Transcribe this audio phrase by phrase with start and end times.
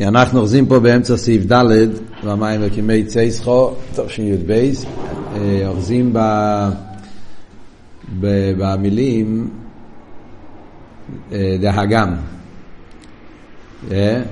[0.00, 1.64] אנחנו אוחזים פה באמצע סעיף ד'
[2.24, 4.72] במים וקימי צייסחו, תשי"ב,
[5.66, 6.18] אוחזים ב,
[8.20, 9.50] ב, במילים
[11.32, 12.14] אה, דהגם.
[13.90, 14.22] אה?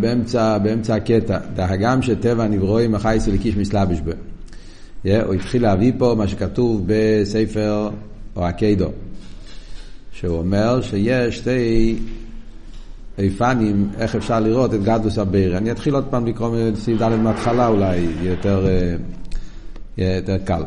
[0.00, 4.10] באמצע, באמצע הקטע, דהגם שטבע נברואים החייס וליקיש מסלבש בו.
[5.24, 7.90] הוא התחיל להביא פה מה שכתוב בספר
[8.36, 8.88] או הקיידו,
[10.12, 11.96] שהוא אומר שיש שתי
[13.18, 15.58] איפנים, איך אפשר לראות את גדלוס הבירה.
[15.58, 18.66] אני אתחיל עוד פעם לקרוא מסעיף ד' מההתחלה אולי, יותר,
[19.98, 20.62] אה, יותר קל.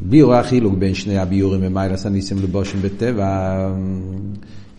[0.00, 3.68] ביור החילוק בין שני הביורים ומיילס הניסים לבושים בטבע,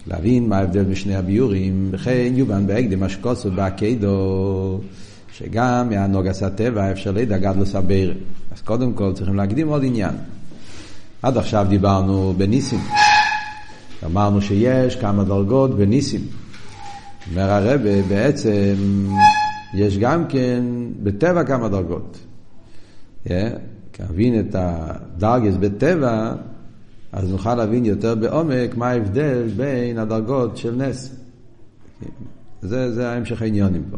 [0.08, 4.80] להבין מה ההבדל בין שני הביורים, וכן יובן בהקדם אשקוסו בהקדו,
[5.34, 8.14] שגם מהנוגס הטבע אפשר לידע גדלוס הבירה.
[8.56, 10.14] אז קודם כל צריכים להקדים עוד עניין.
[11.22, 12.80] עד עכשיו דיברנו בניסים.
[14.06, 16.22] אמרנו שיש כמה דרגות בניסים.
[17.30, 18.76] אומר הרבה, בעצם
[19.74, 20.64] יש גם כן
[21.04, 22.18] בטבע כמה דרגות.
[23.26, 23.30] Yeah,
[24.00, 26.34] להבין את הדרגס בטבע,
[27.12, 31.16] אז נוכל להבין יותר בעומק מה ההבדל בין הדרגות של נס.
[32.62, 33.98] זה, זה ההמשך העניונים פה.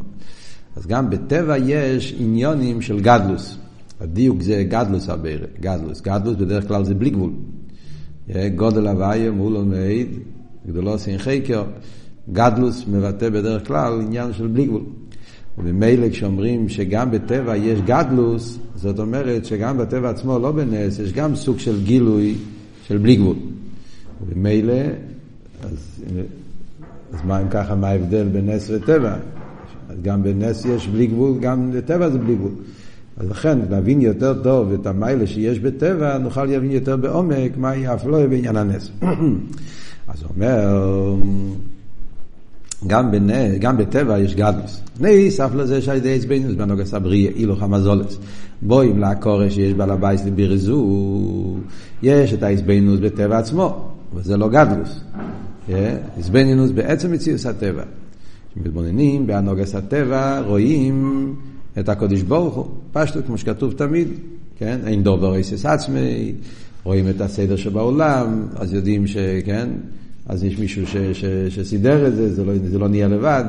[0.76, 3.58] אז גם בטבע יש עניונים של גדלוס.
[4.02, 6.02] הדיוק זה גדלוס הרבה, גדלוס.
[6.02, 7.32] גדלוס בדרך כלל זה בלי גבול.
[8.56, 10.08] גודל הוויה מול עומד,
[10.68, 11.64] גדולו סין חקר.
[12.34, 14.84] גדלוס מבטא בדרך כלל עניין של בלי גבול.
[15.58, 21.36] וממילא כשאומרים שגם בטבע יש גדלוס, זאת אומרת שגם בטבע עצמו, לא בנס, יש גם
[21.36, 22.36] סוג של גילוי
[22.88, 23.36] של בלי גבול.
[24.28, 24.74] וממילא,
[25.64, 26.04] אז,
[27.14, 29.16] אז מה אם ככה, מה ההבדל בין נס וטבע?
[29.90, 32.52] אז גם בנס יש בלי גבול, גם בטבע זה בלי גבול.
[33.18, 38.28] אז לכן, להבין יותר טוב את המיילה שיש בטבע, נוכל להבין יותר בעומק מהי האפלואה
[38.28, 38.92] בעניין הנס.
[40.08, 41.16] אז הוא אומר...
[42.88, 44.82] גם, בנה, גם בטבע יש גדלוס.
[45.00, 48.18] ניס, אף לזה שעל ידי עצבנוס בנוגס הבריאה, אילו חמזולס.
[48.62, 51.56] בואים לעקורש שיש בעל הבייס לבירזו,
[52.04, 55.00] יש את העצבנוס בטבע עצמו, וזה לא גדלוס.
[56.18, 57.84] עצבנוס בעצם מציאוס הטבע.
[58.52, 61.36] כשמתבוננים בהנוגס הטבע, רואים
[61.80, 64.08] את הקודש ברוך הוא, פשטות כמו שכתוב תמיד,
[64.58, 64.80] כן?
[64.86, 66.34] אין דובר איסס עצמי,
[66.84, 69.70] רואים את הסדר שבעולם, אז יודעים שכן,
[70.30, 73.44] אז יש מישהו ש, ש, שסידר את זה, זה לא, זה לא נהיה לבד.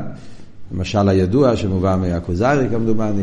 [0.73, 3.23] למשל הידוע שמובא מהכוזרי כמדומני,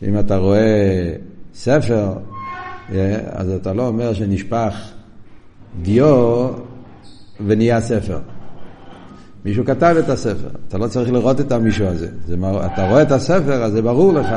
[0.00, 1.12] שאם אתה רואה
[1.54, 2.12] ספר,
[2.92, 4.74] אה, אז אתה לא אומר שנשפך
[5.82, 6.48] דיו
[7.46, 8.18] ונהיה ספר.
[9.44, 12.08] מישהו כתב את הספר, אתה לא צריך לראות את המישהו הזה.
[12.26, 12.36] זה,
[12.74, 14.28] אתה רואה את הספר, אז זה ברור לך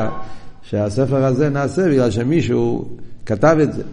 [0.62, 2.90] שהספר הזה נעשה בגלל שמישהו
[3.26, 3.84] כתב את זה.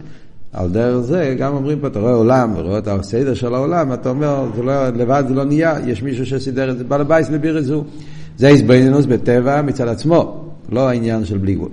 [0.52, 4.08] על דרך זה גם אומרים פה, אתה רואה עולם, ורואה את הסדר של העולם, אתה
[4.08, 7.60] אומר, זה לא, לבד זה לא נהיה, יש מישהו שסידר את זה, בעל הבית לבירה
[7.60, 7.84] זו.
[8.36, 11.70] זה התבוננות בטבע מצד עצמו, לא העניין של בלי גבול.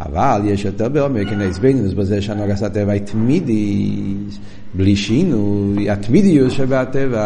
[0.00, 4.38] אבל יש יותר בעומק, הנה התבוננות בזה שהנהגת הטבע היא תמידית,
[4.74, 7.20] בלי שינוי, התמידיוס שבהטבע,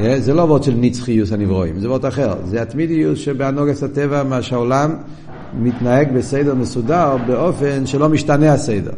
[0.00, 4.42] אה, זה לא וורד של נצחיוס הנברואים, זה וורד אחר, זה התמידיוס שבהנוגס הטבע, מה
[4.42, 4.96] שהעולם
[5.58, 8.92] מתנהג בסדר מסודר באופן שלא משתנה הסדר.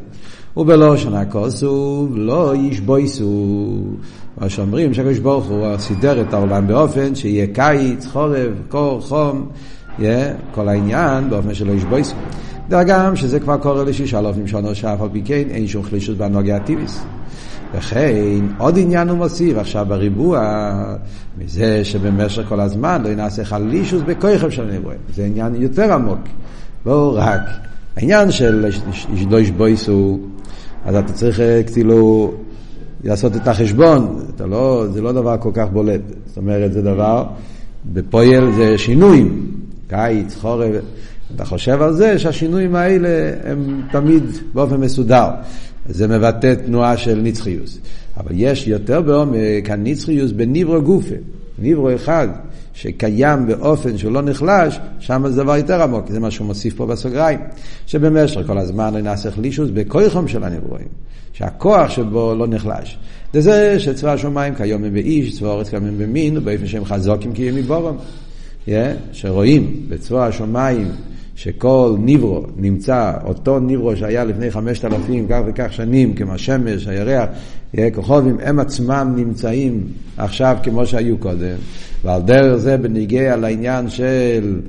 [0.57, 3.67] ובלושן הכוסו לא ישבויסו.
[4.41, 9.47] מה שאומרים שהקדוש ברוך הוא סידר את העולם באופן שיהיה קיץ, חורף, קור, חום,
[9.99, 10.03] yeah,
[10.55, 12.15] כל העניין באופן שלא ישבויסו.
[12.71, 16.57] גם שזה כבר קורה לשישה אלפים שנה שאף על פי כן אין שום חלישות בנוגע
[16.57, 17.05] הטיביס.
[17.75, 20.73] וכן עוד עניין הוא מוסיף עכשיו בריבוע
[21.39, 24.99] מזה שבמשך כל הזמן לא נעשה חלישוס בכויכם של נברואים.
[25.15, 26.21] זה עניין יותר עמוק,
[26.87, 27.41] לא רק.
[27.97, 28.67] העניין של
[29.31, 30.19] לא ישבויסו
[30.85, 32.33] אז אתה צריך אה, כאילו
[33.05, 36.01] לעשות את החשבון, אתה לא, זה לא דבר כל כך בולט.
[36.27, 37.25] זאת אומרת, זה דבר,
[37.93, 39.51] בפועל זה שינויים,
[39.89, 40.83] קיץ, חורף.
[41.37, 43.09] אתה חושב על זה שהשינויים האלה
[43.45, 44.25] הם תמיד
[44.55, 45.29] באופן מסודר.
[45.89, 47.79] זה מבטא תנועה של נצחיוס.
[48.17, 51.15] אבל יש יותר בעומק הנצחיוס בניברו גופה,
[51.59, 52.29] ניברו אחד.
[52.75, 56.87] שקיים באופן שהוא לא נחלש, שם זה דבר יותר עמוק, זה מה שהוא מוסיף פה
[56.87, 57.39] בסוגריים.
[57.87, 60.87] שבמשך כל הזמן נעשה חלישוס בכויכם של הנברואים,
[61.33, 62.99] שהכוח שבו לא נחלש.
[63.33, 67.49] זה שצבא השמיים כיום הם באיש, צבא אורץ כיום הם במין, ובאופן שהם חזוקים כי
[67.49, 67.97] הם מבורם.
[68.67, 68.71] Yeah,
[69.13, 70.89] שרואים בצבא השמיים
[71.37, 77.29] שכל ניברו נמצא, אותו ניברו שהיה לפני חמשת אלפים כך וכך שנים, כמו השמש, הירח,
[77.95, 79.87] כוכבים, הם עצמם נמצאים
[80.17, 81.57] עכשיו כמו שהיו קודם.
[82.05, 84.61] ועל דרך זה בניגיע לעניין של,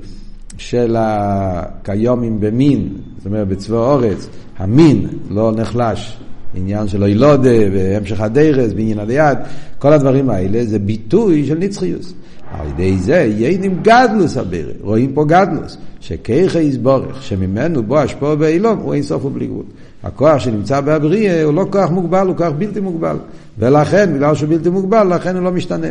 [0.58, 4.28] של הקיומים במין, זאת אומרת בצבא אורץ,
[4.58, 6.18] המין לא נחלש.
[6.56, 9.38] עניין של אילודה והמשך הדרס בעניין הדיד,
[9.78, 12.14] כל הדברים האלה זה ביטוי של נצחיוס.
[12.52, 18.78] על ידי זה יינים גדלוס הבירה, רואים פה גדלוס, שכיכה יסבורך, שממנו בו השפוע באילום,
[18.78, 19.64] הוא אין סוף ובלי גבול.
[20.02, 23.16] הכוח שנמצא באבריה הוא לא כוח מוגבל, הוא כוח בלתי מוגבל.
[23.58, 25.86] ולכן, בגלל שהוא בלתי מוגבל, לכן הוא לא משתנה.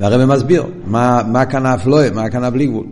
[0.00, 2.86] והרבא מסביר, מה, מה כאן האפלואה, מה כאן הבלי גבול.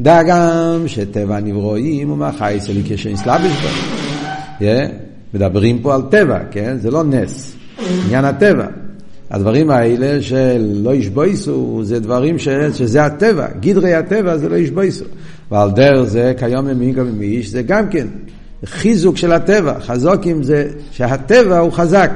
[0.00, 4.66] דע גם שטבע הנברואים הוא מהחי אצלי כשנסלבש בו.
[5.34, 6.76] מדברים פה על טבע, כן?
[6.78, 7.56] זה לא נס,
[8.04, 8.66] עניין הטבע.
[9.34, 15.04] הדברים האלה של לא ישבויסו, זה דברים ש, שזה הטבע, גדרי הטבע זה לא ישבויסו.
[15.50, 18.06] ועל דרך זה כיום ממינגה ממיש, זה גם כן
[18.64, 19.80] חיזוק של הטבע.
[19.80, 22.10] חזוקים זה שהטבע הוא חזק.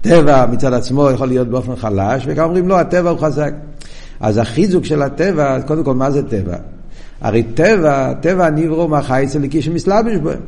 [0.00, 3.52] טבע מצד עצמו יכול להיות באופן חלש, וכאן אומרים לא, הטבע הוא חזק.
[4.20, 6.56] אז החיזוק של הטבע, קודם כל, מה זה טבע?
[7.20, 10.40] הרי טבע, טבע נברו מהחייס הליקי שמסלבש בהם.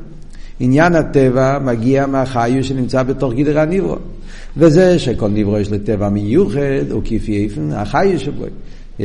[0.60, 3.96] עניין הטבע מגיע מהחיו שנמצא בתוך גדר הנברו.
[4.56, 8.44] וזה שכל נברו יש לו טבע מיוחד, הוא כפי איפן, החיו שבו.
[8.98, 9.02] Yeah,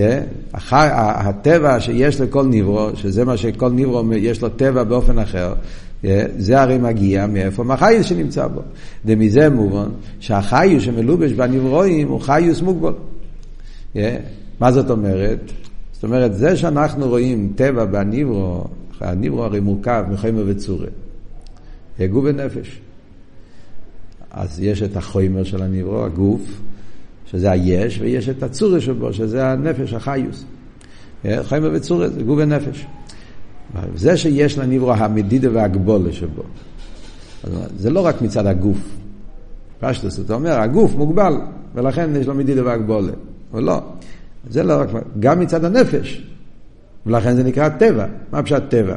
[0.54, 0.74] הח...
[0.74, 5.54] הטבע שיש לכל נברו, שזה מה שכל נברו יש לו טבע באופן אחר,
[6.04, 6.08] yeah,
[6.38, 7.64] זה הרי מגיע מאיפה?
[7.64, 8.62] מהחיוס שנמצא בו.
[9.06, 9.90] ומזה מובן
[10.20, 12.94] שהחיוס שמלובש בנברואים הוא חיוס מוגבל.
[13.94, 13.98] Yeah,
[14.60, 15.52] מה זאת אומרת?
[15.94, 18.64] זאת אומרת, זה שאנחנו רואים טבע בניברו,
[19.02, 20.88] הניברו הרי מורכב מחומר וצורה.
[22.06, 22.80] גוף ונפש.
[24.32, 26.42] אז יש את החומר של הניברו, הגוף,
[27.26, 30.46] שזה היש, ויש את הצורה שבו, שזה הנפש, החיוס.
[31.44, 32.86] חומר וצורה זה גוף ונפש.
[33.96, 36.44] זה שיש לניברו המדידה והגבולה שבו.
[37.78, 38.78] זה לא רק מצד הגוף.
[39.80, 41.34] פשטוס, אתה אומר, הגוף מוגבל,
[41.76, 43.12] ולכן יש לו מדידה והגבולה.
[43.54, 43.82] אבל לא.
[44.50, 44.90] זה לא רק,
[45.20, 46.24] גם מצד הנפש.
[47.06, 48.06] ולכן זה נקרא טבע.
[48.32, 48.96] מה פשט טבע?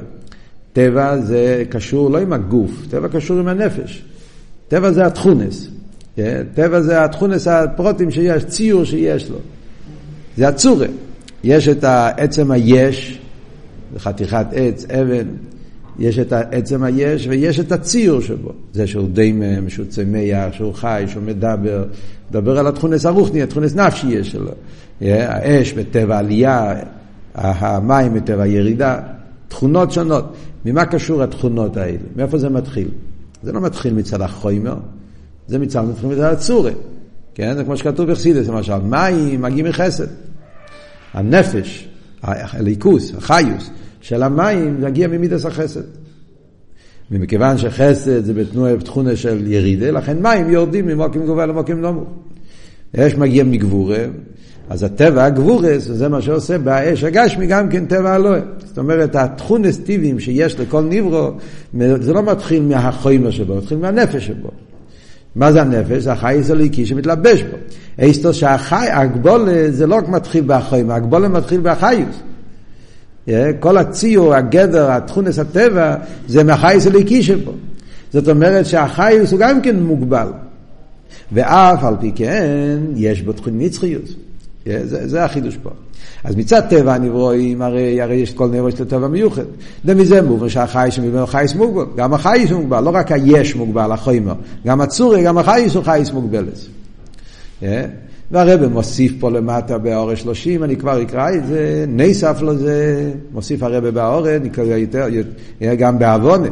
[0.73, 4.05] טבע זה קשור לא עם הגוף, טבע קשור עם הנפש.
[4.69, 5.69] טבע זה התכונס.
[6.17, 6.43] כן?
[6.55, 9.39] טבע זה התכונס הפרוטים שיש, ציור שיש לו.
[10.37, 10.87] זה הצורה.
[11.45, 13.19] יש את העצם היש,
[13.99, 15.27] חתיכת עץ, אבן,
[15.99, 18.53] יש את עצם היש ויש את הציור שבו.
[18.73, 21.85] זה שהוא דיימם, שהוא צמח, שהוא חי, שהוא מדבר.
[22.31, 24.53] מדבר על התכונס הרוחני, התכונס נפשי יש שלו.
[25.01, 26.75] האש בטבע עלייה,
[27.35, 28.99] המים בטבע ירידה.
[29.49, 30.37] תכונות שונות.
[30.65, 31.99] ממה קשור התכונות האלה?
[32.17, 32.89] מאיפה זה מתחיל?
[33.43, 34.77] זה לא מתחיל מצד החומר,
[35.49, 36.71] זה מצד, מתחיל מצד הצורה.
[37.35, 37.57] כן?
[37.57, 40.07] זה כמו שכתוב בחסידס למשל, מים מגיעים מחסד.
[41.15, 41.89] הנפש,
[42.23, 43.71] הליכוס, החיוס
[44.01, 45.83] של המים מגיע ממידס החסד.
[47.11, 52.09] ומכיוון שחסד זה בתנועה בתכונה של ירידה, לכן מים יורדים ממוקים גבוה למוקים נמוך.
[52.97, 54.05] אש מגיע מגבורה,
[54.71, 58.45] אז הטבע הגבורס, זה מה שעושה באש הגשמי גם כן טבע אלוהים.
[58.67, 61.31] זאת אומרת, התכונס טיביים שיש לכל נברו,
[62.01, 64.49] זה לא מתחיל מהחומר שבו, מתחיל מהנפש שבו.
[65.37, 66.03] מה זה הנפש?
[66.03, 67.57] זה החייס הליקי שמתלבש בו.
[67.99, 72.21] איסטו שהגבולה זה לא רק מתחיל בחומר, הגבולה מתחיל בחייס.
[73.61, 75.97] כל הציור, הגדר, התכונס הטבע,
[76.29, 77.53] זה מהחייס הליקי שבו.
[78.13, 80.29] זאת אומרת שהחייס הוא גם כן מוגבל.
[81.33, 84.30] ואף על פי כן, יש בו תכון נצחיות.
[84.67, 85.71] זה, זה החידוש פה.
[86.25, 89.43] אז מצד טבע הנברואים, הרי, הרי יש כל נברו יש לו טבע מיוחד.
[89.85, 91.85] ומזה מובן שהחייס ממנו חייס מוגבל.
[91.97, 94.35] גם החייס מוגבל, לא רק היש מוגבל, החומר.
[94.67, 96.59] גם הצורי, גם החייס הוא חייס מוגבלת.
[97.63, 97.65] Yeah.
[98.31, 103.63] והרבא מוסיף פה למטה באורש שלושים, אני כבר אקרא את זה, נסף לו זה, מוסיף
[103.63, 104.21] הרבא
[104.77, 105.07] יותר,
[105.79, 106.49] גם בעוונה.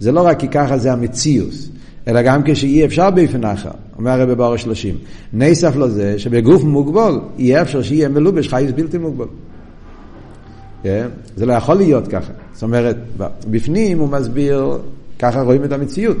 [0.00, 1.68] זה לא רק כי ככה זה המציאוס.
[2.08, 4.94] אלא גם כשאי אפשר באופן אחר, אומר הרב באור שלושים.
[5.32, 9.26] נסף לזה שבגוף מוגבל יהיה אפשר שיהיה מלובש חייס בלתי מוגבל.
[10.82, 11.08] כן?
[11.36, 12.32] זה לא יכול להיות ככה.
[12.52, 12.96] זאת אומרת,
[13.50, 14.78] בפנים הוא מסביר,
[15.18, 16.16] ככה רואים את המציאות.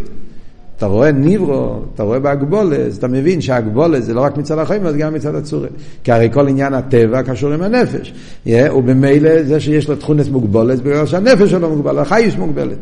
[0.76, 4.98] אתה רואה ניברו, אתה רואה בהגבולס, אתה מבין שהגבולס זה לא רק מצד החיים, זה
[4.98, 5.68] גם מצד הצורה.
[6.04, 8.14] כי הרי כל עניין הטבע קשור עם הנפש.
[8.46, 12.78] Yeah, ובמילא זה שיש לו תכונס מוגבולת, בגלל שהנפש שלו מוגבל, החייס מוגבלת.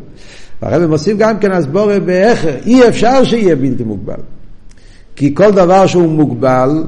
[0.61, 4.19] והרבא מוסיף גם כן הסבורה באחר, אי אפשר שיהיה בלתי מוגבל.
[5.19, 6.83] כי כל דבר שהוא מוגבל,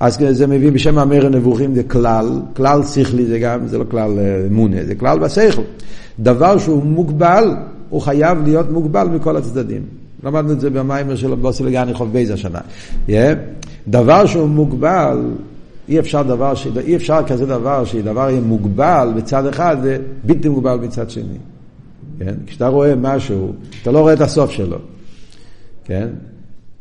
[0.00, 4.18] אז זה מביא בשם המר הנבוכים זה כלל, כלל שכלי זה גם, זה לא כלל
[4.46, 5.62] אמונה, זה כלל בשכל.
[6.20, 7.54] דבר שהוא מוגבל,
[7.90, 9.82] הוא חייב להיות מוגבל מכל הצדדים.
[10.24, 12.60] למדנו את זה במיימר של בוסי לגני חוב בייז השנה.
[13.08, 13.10] Yeah.
[13.88, 15.18] דבר שהוא מוגבל,
[15.88, 16.66] אי אפשר דבר, ש...
[16.86, 21.38] אי אפשר כזה דבר שדבר יהיה מוגבל בצד אחד ובלתי מוגבל בצד שני.
[22.18, 22.34] כן?
[22.46, 24.78] כשאתה רואה משהו, אתה לא רואה את הסוף שלו,
[25.84, 26.08] כן?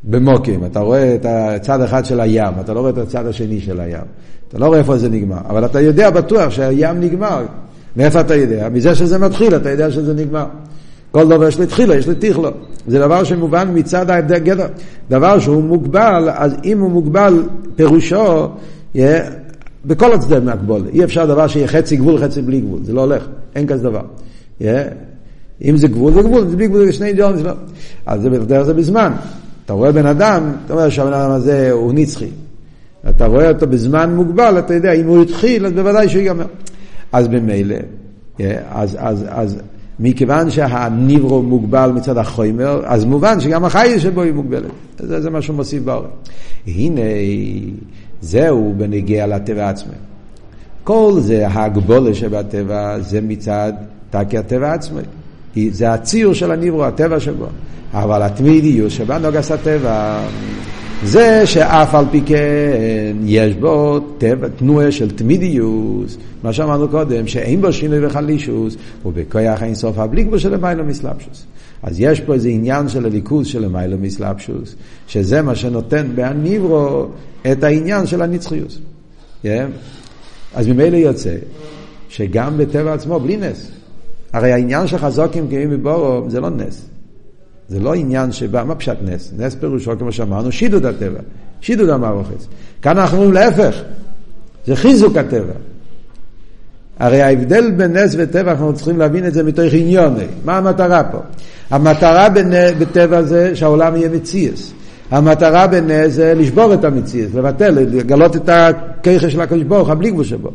[0.09, 3.79] במוקים, אתה רואה את הצד אחד של הים, אתה לא רואה את הצד השני של
[3.79, 4.05] הים.
[4.47, 7.45] אתה לא רואה איפה זה נגמר, אבל אתה יודע בטוח שהים נגמר.
[7.97, 8.69] מאיפה אתה יודע?
[8.69, 10.45] מזה שזה מתחיל, אתה יודע שזה נגמר.
[11.11, 12.49] כל דבר יש לתחילו, יש לתיכלו.
[12.87, 14.67] זה דבר שמובן מצד ההבדל גדר.
[15.09, 17.43] דבר שהוא מוגבל, אז אם הוא מוגבל,
[17.75, 18.47] פירושו,
[19.85, 20.89] בכל הצדדים מהגבולה.
[20.93, 22.79] אי אפשר דבר שיהיה חצי גבול, חצי בלי גבול.
[22.83, 24.01] זה לא הולך, אין כזה דבר.
[24.61, 24.63] Yeah.
[25.63, 27.13] אם זה גבול, זה גבול, זה בלי גבול, זה שני.
[27.13, 27.31] לא.
[28.05, 29.11] אז זה בדרך זה בזמן.
[29.65, 32.29] אתה רואה בן אדם, אתה אומר שהבן אדם הזה הוא נצחי.
[33.09, 36.45] אתה רואה אותו בזמן מוגבל, אתה יודע, אם הוא התחיל, אז בוודאי שהוא ייגמר.
[37.11, 37.75] אז במילא,
[38.69, 39.57] אז, אז, אז
[39.99, 44.71] מכיוון שהניברו מוגבל מצד החומר, אז מובן שגם החי שבו היא מוגבלת.
[44.99, 46.09] זה, זה מה שהוא מוסיף בעורם.
[46.67, 47.01] הנה,
[48.21, 49.93] זהו בנגיע לטבע עצמו.
[50.83, 53.73] כל זה ההגבולה שבטבע, זה מצד
[54.09, 54.99] תקי הטבע עצמו.
[55.71, 57.45] זה הציור של הניברו, הטבע שבו.
[57.93, 60.19] אבל התמידיות שבה נוגס הטבע,
[61.03, 67.61] זה שאף על פי כן יש בו טבע, תנועה של תמידיוס, מה שאמרנו קודם, שאין
[67.61, 71.45] בו שינוי וחלישוס, ובכוח סוף הבליק בו של המיילו מסלבשוס.
[71.83, 74.75] אז יש פה איזה עניין של הליכוז של המיילו מסלבשוס,
[75.07, 77.07] שזה מה שנותן בהניברו
[77.51, 78.79] את העניין של הנצחיוס.
[79.43, 79.47] Yeah.
[80.55, 81.35] אז ממילא יוצא
[82.09, 83.71] שגם בטבע עצמו, בלי נס.
[84.33, 86.85] הרי העניין של חזוקים קיימים מבורו זה לא נס.
[87.69, 89.31] זה לא עניין שבא, מה פשט נס?
[89.37, 91.19] נס פירושו, כמו שאמרנו, שידוד הטבע,
[91.61, 92.45] שידוד המערוכת.
[92.81, 93.75] כאן אנחנו אומרים להפך,
[94.65, 95.53] זה חיזוק הטבע.
[96.99, 100.15] הרי ההבדל בין נס וטבע, אנחנו צריכים להבין את זה מתוך עניון.
[100.45, 101.19] מה המטרה פה?
[101.69, 102.27] המטרה
[102.79, 104.73] בטבע זה שהעולם יהיה מציאס.
[105.15, 110.23] המטרה בנס זה לשבור את המציאס, לבטל, לגלות את הכיכה של הקדוש ברוך, הבלי גבול
[110.23, 110.49] שבו.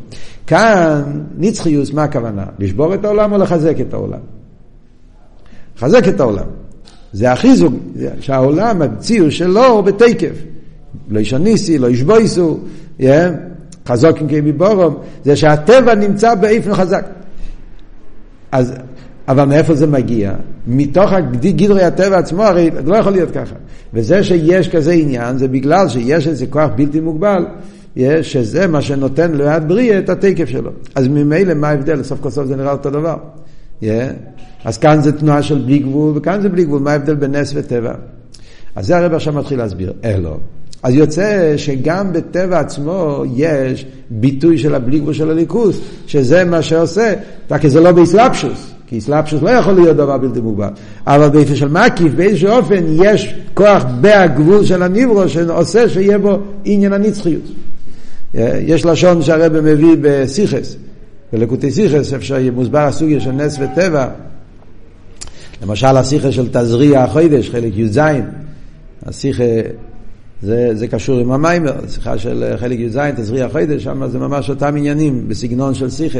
[0.47, 1.02] כאן,
[1.38, 2.45] נצחיוס, מה הכוונה?
[2.59, 4.19] לשבור את העולם או לחזק את העולם?
[5.76, 6.45] לחזק את העולם.
[7.12, 7.75] זה החיזוק,
[8.21, 10.35] שהעולם, הציור שלו הוא בתקף.
[11.09, 12.59] לא ישניסי, לא ישבויסו,
[13.00, 13.05] yeah,
[13.88, 17.07] חזוקים כביבורום, זה שהטבע נמצא באיפן חזק.
[18.52, 18.75] אז,
[19.31, 20.33] אבל מאיפה זה מגיע?
[20.67, 23.55] מתוך גדרי הטבע עצמו, הרי זה לא יכול להיות ככה.
[23.95, 27.47] וזה שיש כזה עניין, זה בגלל שיש איזה כוח בלתי מוגבל,
[28.23, 30.71] שזה מה שנותן ליד בריאה את התקף שלו.
[30.95, 32.03] אז ממילא מה ההבדל?
[32.03, 33.17] סוף כל סוף זה נראה אותו דבר.
[33.83, 33.85] Yeah.
[34.65, 37.53] אז כאן זה תנועה של בלי גבול, וכאן זה בלי גבול, מה ההבדל בין נס
[37.55, 37.93] וטבע?
[38.77, 40.37] אז זה הרב עכשיו מתחיל להסביר, אלו.
[40.83, 47.15] אז יוצא שגם בטבע עצמו יש ביטוי של הבלי גבול של הליכוס, שזה מה שעושה,
[47.61, 50.68] כי זה לא באסלאפשוס, כי אסלאפשוס לא יכול להיות דבר בלתי מוגבל,
[51.06, 56.92] אבל באיפה של מקיף, באיזשהו אופן יש כוח בהגבול של הניברו שעושה שיהיה בו עניין
[56.92, 57.42] הנצחיות.
[58.61, 60.76] יש לשון שהרבא מביא בסיכס,
[61.32, 64.09] בלקוטי סיכס, איפה שמוסבר הסוגיה של נס וטבע,
[65.62, 68.00] למשל השיחה של תזריע החוידש, חלק י"ז,
[69.06, 69.44] השיחה,
[70.42, 74.76] זה, זה קשור עם המיימר, שיחה של חלק י"ז, תזריע החוידש, שם זה ממש אותם
[74.76, 76.18] עניינים בסגנון של שיחה.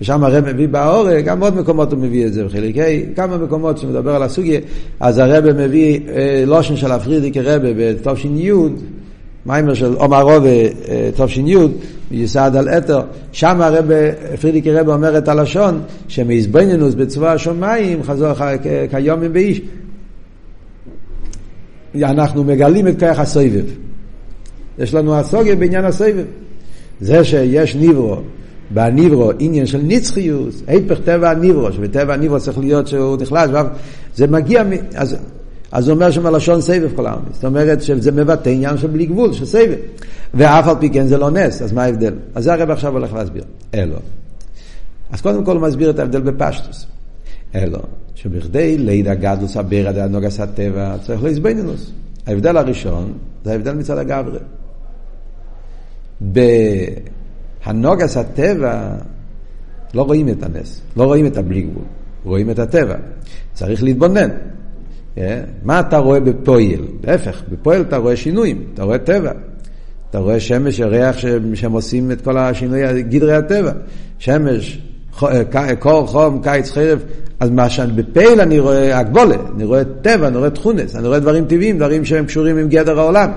[0.00, 3.78] ושם הרב מביא באורג, גם עוד מקומות הוא מביא את זה בחלק ה', כמה מקומות
[3.78, 4.60] שמדבר על הסוגיה,
[5.00, 8.50] אז הרב מביא אה, לושן של הפרידיקי רבה בתש"י,
[9.46, 11.54] מיימר של עומר רובה אה, תש"י,
[12.10, 13.00] מיוסד על אתר,
[13.32, 13.90] שם הרב,
[14.40, 18.32] פרידיקי רב אומר את הלשון, שמזבנינוס בצבא השמיים חזור
[18.90, 19.60] כיומים באיש.
[21.94, 23.64] אנחנו מגלים את כוח הסובב.
[24.78, 26.24] יש לנו הסוגיה בעניין הסובב.
[27.00, 28.16] זה שיש ניברו,
[28.70, 33.50] בניברו עניין של נצחיות, היפך טבע הניברו, שבטבע הניברו צריך להיות שהוא נחלש,
[34.14, 34.62] זה מגיע,
[34.94, 35.16] אז
[35.72, 37.20] אז הוא אומר שם לשון סבב כל העם.
[37.32, 39.76] זאת אומרת שזה מבטא עניין של בלי גבול, של סבב.
[40.34, 42.14] ואף על פי כן זה לא נס, אז מה ההבדל?
[42.34, 43.44] אז זה הרב עכשיו הולך להסביר.
[43.74, 43.96] אלו.
[45.12, 46.86] אז קודם כל הוא מסביר את ההבדל בפשטוס.
[47.54, 47.78] אלו,
[48.14, 51.92] שבכדי לידע גדלוס הבירד הנוגס הטבע צריך להסבנינוס.
[52.26, 53.12] ההבדל הראשון
[53.44, 54.38] זה ההבדל מצד הגברי.
[56.20, 58.94] בהנוגס הטבע
[59.94, 61.84] לא רואים את הנס, לא רואים את הבלי גבול,
[62.24, 62.96] רואים את הטבע.
[63.54, 64.30] צריך להתבונן.
[65.18, 65.42] אה?
[65.62, 66.84] מה אתה רואה בפועל?
[67.04, 69.32] להפך, בפועל אתה רואה שינויים, אתה רואה טבע.
[70.10, 71.16] אתה רואה שמש, ריח
[71.54, 73.72] שהם עושים את כל השינוי, גדרי הטבע.
[74.18, 74.80] שמש,
[75.22, 77.02] אה, קור, חום, קיץ, חרב.
[77.40, 81.18] אז מה שאני בפייל אני רואה הגבולה, אני רואה טבע, אני רואה תכונס, אני רואה
[81.18, 83.30] דברים טבעיים, דברים שהם קשורים עם גדר העולם.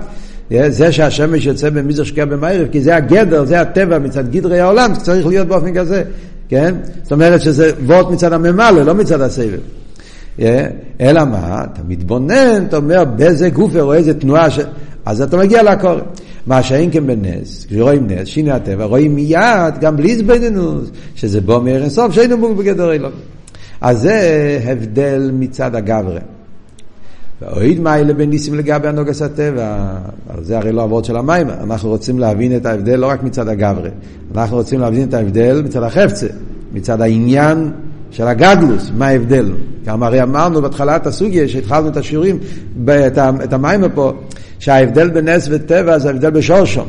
[0.67, 5.27] זה שהשמש יוצא במזרח שקיע במערב, כי זה הגדר, זה הטבע מצד גדרי העולם, צריך
[5.27, 6.03] להיות באופן כזה,
[6.49, 6.75] כן?
[7.03, 9.59] זאת אומרת שזה וורט מצד הממלא, לא מצד הסבב.
[11.01, 11.63] אלא מה?
[11.73, 14.59] אתה מתבונן, אתה אומר באיזה גוף רואה איזה תנועה, ש...
[15.05, 16.01] אז אתה מגיע לקורא.
[16.47, 21.63] מה שאין כן בנס, כשרואים נס, שיני הטבע, רואים מיד, גם בלי זבנינוס, שזה בוא
[21.63, 23.11] מארץ סוף, שהיינו מוג בגדר אילון.
[23.83, 26.19] אז זה הבדל מצד הגברה.
[27.41, 29.77] ואוהד מיילה בין ניסים לגבי הנוגס הטבע,
[30.33, 33.47] אבל זה הרי לא עבוד של המים, אנחנו רוצים להבין את ההבדל לא רק מצד
[33.47, 33.89] הגברה,
[34.35, 36.27] אנחנו רוצים להבין את ההבדל מצד החפצה,
[36.73, 37.71] מצד העניין
[38.11, 39.51] של הגדלוס, מה ההבדל?
[39.85, 42.39] גם הרי אמרנו בהתחלת הסוגיה, שהתחלנו את השיעורים,
[43.43, 44.13] את המים פה,
[44.59, 46.87] שההבדל בין נס וטבע זה ההבדל בשורשום.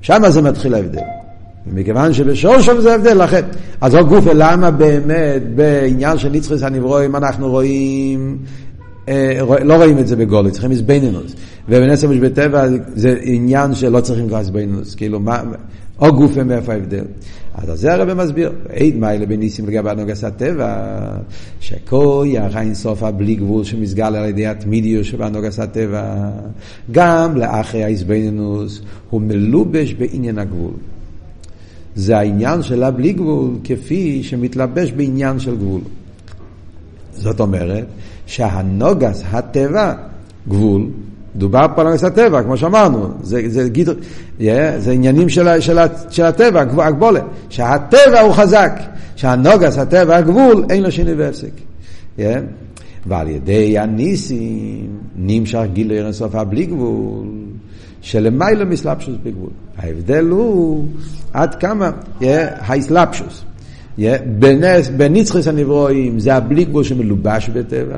[0.00, 1.25] שם זה מתחיל ההבדל.
[1.72, 3.42] מכיוון שבשורשום זה הבדל, לכן.
[3.80, 8.38] אז עוד גופה, למה באמת בעניין של נצחס הנברואים אנחנו רואים,
[9.08, 11.34] אה, לא רואים את זה בגולו, צריכים איזבנינוס.
[11.68, 15.42] ובנסר בטבע זה עניין שלא צריכים כבר איזבנינוס, כאילו מה,
[15.98, 17.04] או גופה מאיפה ההבדל.
[17.54, 20.76] אז זה הרב מסביר, עד מיילה בניסים לגבי הנוגס הטבע,
[21.60, 26.30] שכויח האינסוף הבלי גבול שמסגל על ידי התמידיוס שבנוגס הטבע,
[26.92, 28.80] גם לאחרי האיזבנינוס
[29.10, 30.72] הוא מלובש בעניין הגבול.
[31.96, 35.80] זה העניין של הבלי גבול, כפי שמתלבש בעניין של גבול.
[37.16, 37.86] זאת אומרת
[38.26, 39.94] שהנוגס, הטבע,
[40.48, 40.86] גבול,
[41.36, 44.42] דובר פה על נוגס הטבע, כמו שאמרנו, זה, זה, גיד, yeah,
[44.78, 45.78] זה עניינים של, של,
[46.10, 48.80] של הטבע, הגבולת, שהטבע הוא חזק,
[49.16, 51.50] שהנוגס, הטבע, הגבול, אין לו שינוי והפסק.
[52.18, 52.20] Yeah.
[53.06, 57.26] ועל ידי הניסים נמשך גילוי אינסוף הבלי גבול.
[58.06, 59.50] שלמיילא מסלבשוס בגבול.
[59.78, 60.84] ההבדל הוא
[61.32, 61.90] עד כמה
[62.58, 63.44] האסלבשוס.
[64.38, 67.96] בנס, בנצחס הנברואים זה הבלי גבול שמלובש בטבע.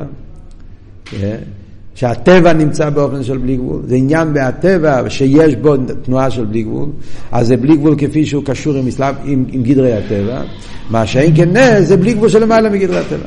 [1.95, 6.89] שהטבע נמצא באופן של בלי גבול, זה עניין בהטבע שיש בו תנועה של בלי גבול,
[7.33, 10.43] אז זה בלי גבול כפי שהוא קשור עם, מסלב, עם, עם גדרי הטבע,
[10.91, 13.27] מה שאין כן נס זה בלי גבול שלמעלה מגדרי הטבע.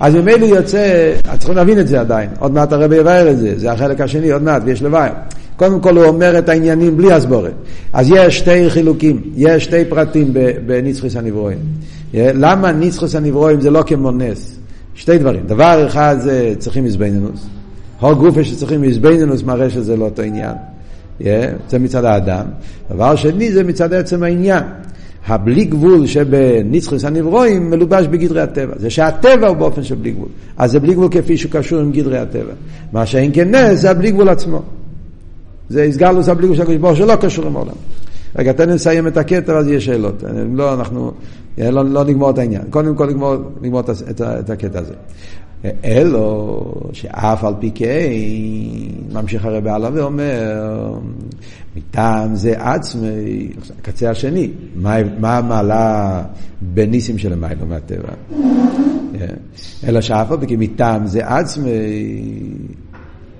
[0.00, 3.72] אז ממילא יוצא, צריכים להבין את זה עדיין, עוד מעט הרבי יבהר את זה, זה
[3.72, 5.12] החלק השני, עוד מעט, ויש לבייר.
[5.56, 7.52] קודם כל הוא אומר את העניינים בלי הסבורת.
[7.92, 10.34] אז יש שתי חילוקים, יש שתי פרטים
[10.66, 11.58] בניצחוס הנברואים.
[12.14, 14.58] למה ניצחוס הנברואים זה לא כמו נס?
[14.94, 15.42] שתי דברים.
[15.46, 17.46] דבר אחד זה צריכים מזבנינוס.
[18.00, 20.54] הו גופה שצריכים מזבנינוס מראה שזה לא אותו עניין.
[21.68, 22.44] זה מצד האדם.
[22.90, 24.62] דבר שני זה מצד עצם העניין.
[25.26, 28.74] הבלי גבול שבניצחוס הנברואים מלובש בגדרי הטבע.
[28.76, 30.28] זה שהטבע הוא באופן של בלי גבול.
[30.56, 32.52] אז זה בלי גבול כפי שהוא קשור עם גדרי הטבע.
[32.92, 34.62] מה שאין כן נס זה הבלי גבול עצמו.
[35.68, 37.74] זה הסגלוס הבלי גבול של הקדוש ברוך שלא קשור עם העולם.
[38.38, 40.24] רגע, תן לי לסיים את הקטע ואז יהיה שאלות.
[40.54, 41.12] לא, אנחנו,
[41.58, 42.62] לא, לא נגמור את העניין.
[42.70, 44.94] קודם כל נגמור, נגמור את, את, את הקטע הזה.
[45.84, 46.62] אלו
[46.92, 48.10] שאף על פי כן,
[49.12, 50.94] ממשיך הרב הלאה ואומר,
[51.76, 54.50] מטעם זה עצמי, הקצה השני,
[55.20, 56.22] מה המעלה
[56.60, 58.08] בניסים של המיילו מהטבע?
[59.86, 61.70] אלא שאף על פי כן, מטעם זה עצמי,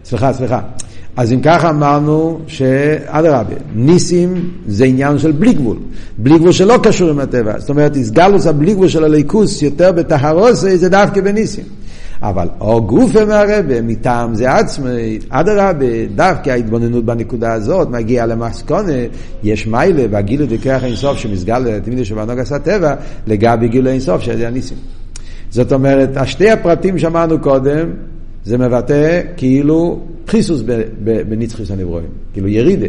[0.04, 0.60] סליחה, סליחה.
[1.16, 5.76] אז אם ככה אמרנו שאדרבה, ניסים זה עניין של בלי גבול,
[6.18, 10.76] בלי גבול שלא קשור עם הטבע, זאת אומרת, הסגלוס הבלי גבול של הליכוס יותר בטהרוסי
[10.76, 11.64] זה דווקא בניסים.
[12.22, 18.92] אבל או גופה מהרבה, מטעם זה עצמי, אדרבה, דווקא ההתבוננות בנקודה הזאת מגיע למסקונה,
[19.42, 22.94] יש מיילה והגילו דקרח אינסוף שמסגל תמיד שבנוג עשה טבע,
[23.26, 24.76] לגבי גילו אינסוף שזה הניסים.
[25.50, 27.88] זאת אומרת, השתי הפרטים שאמרנו קודם,
[28.46, 30.62] זה מבטא כאילו חיסוס
[31.28, 32.86] בנצחיס הנברואים, כאילו ירידה.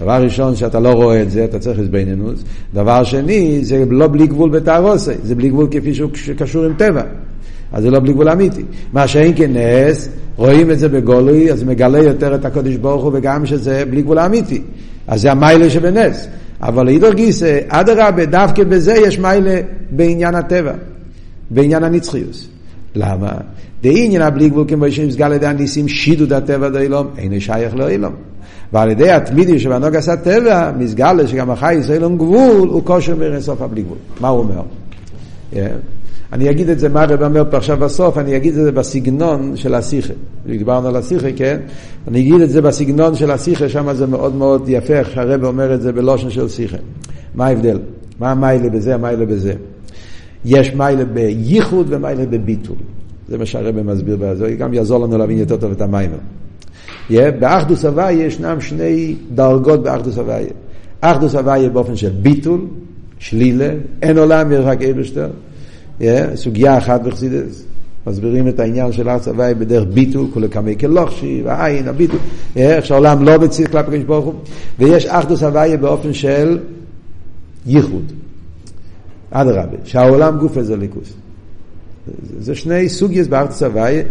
[0.00, 2.44] דבר ראשון שאתה לא רואה את זה, אתה צריך לסבינינוס.
[2.74, 7.02] דבר שני, זה לא בלי גבול בתערוסי, זה בלי גבול כפי שהוא קשור עם טבע.
[7.72, 8.62] אז זה לא בלי גבול אמיתי.
[8.92, 13.46] מה שאין כנס, רואים את זה בגולוי, אז מגלה יותר את הקודש ברוך הוא, וגם
[13.46, 14.62] שזה בלי גבול אמיתי.
[15.06, 16.28] אז זה המיילה שבנס.
[16.62, 20.72] אבל להידור גיסא, אדרבה, דווקא בזה יש מיילה בעניין הטבע,
[21.50, 22.48] בעניין הנצחיוס.
[22.94, 23.32] למה?
[23.82, 28.12] דעניין הבלי גבול כמו שנסגל על ידי הניסים שידו דת טבע דאילום, אין שייך לאילום.
[28.72, 33.62] ועל ידי התמידי שבנוג עשה טבע, מסגל שגם החי ישראלום גבול, הוא כושר מרן סוף
[33.62, 33.98] הבלי גבול.
[34.20, 34.62] מה הוא אומר?
[35.52, 35.56] Yeah.
[36.32, 39.56] אני אגיד את זה, מה הרב אומר פה עכשיו בסוף, אני אגיד את זה בסגנון
[39.56, 40.12] של השיחה.
[40.46, 41.60] דיברנו על השיחה, כן?
[42.08, 45.74] אני אגיד את זה בסגנון של השיחה, שם זה מאוד מאוד יפה, איך שהרב אומר
[45.74, 46.76] את זה בלושן של שיחה.
[47.34, 47.78] מה ההבדל?
[48.20, 49.54] מה המיילה בזה, המיילה בזה?
[50.44, 52.76] יש מיילה בייחוד ומיילה בביטול.
[53.30, 56.16] זה מה שהרבא מסביר בזה, גם יעזור לנו להבין יותר טוב את המיימר.
[57.10, 60.50] Yeah, באחדוס הוויה ישנם שני דרגות באחדוס הוויה.
[61.00, 62.60] אחדוס הוויה באופן של ביטול,
[63.18, 65.30] שלילה, אין עולם יש רק אבשטר.
[66.00, 67.64] Yeah, סוגיה אחת בחסידס.
[68.06, 72.18] מסבירים את העניין של ארץ הוויה בדרך ביטול, כולי קמי כלוכשי, והעין, הביטול,
[72.56, 74.34] איך שהעולם לא מציץ כלפי הקדוש ברוך הוא,
[74.78, 76.58] ויש אחדוס הוויה באופן של
[77.66, 78.12] ייחוד.
[79.30, 81.12] אדרבה, שהעולם גוף איזה ליכוס.
[82.38, 84.02] זה שני סוגיות בארץ הוואי,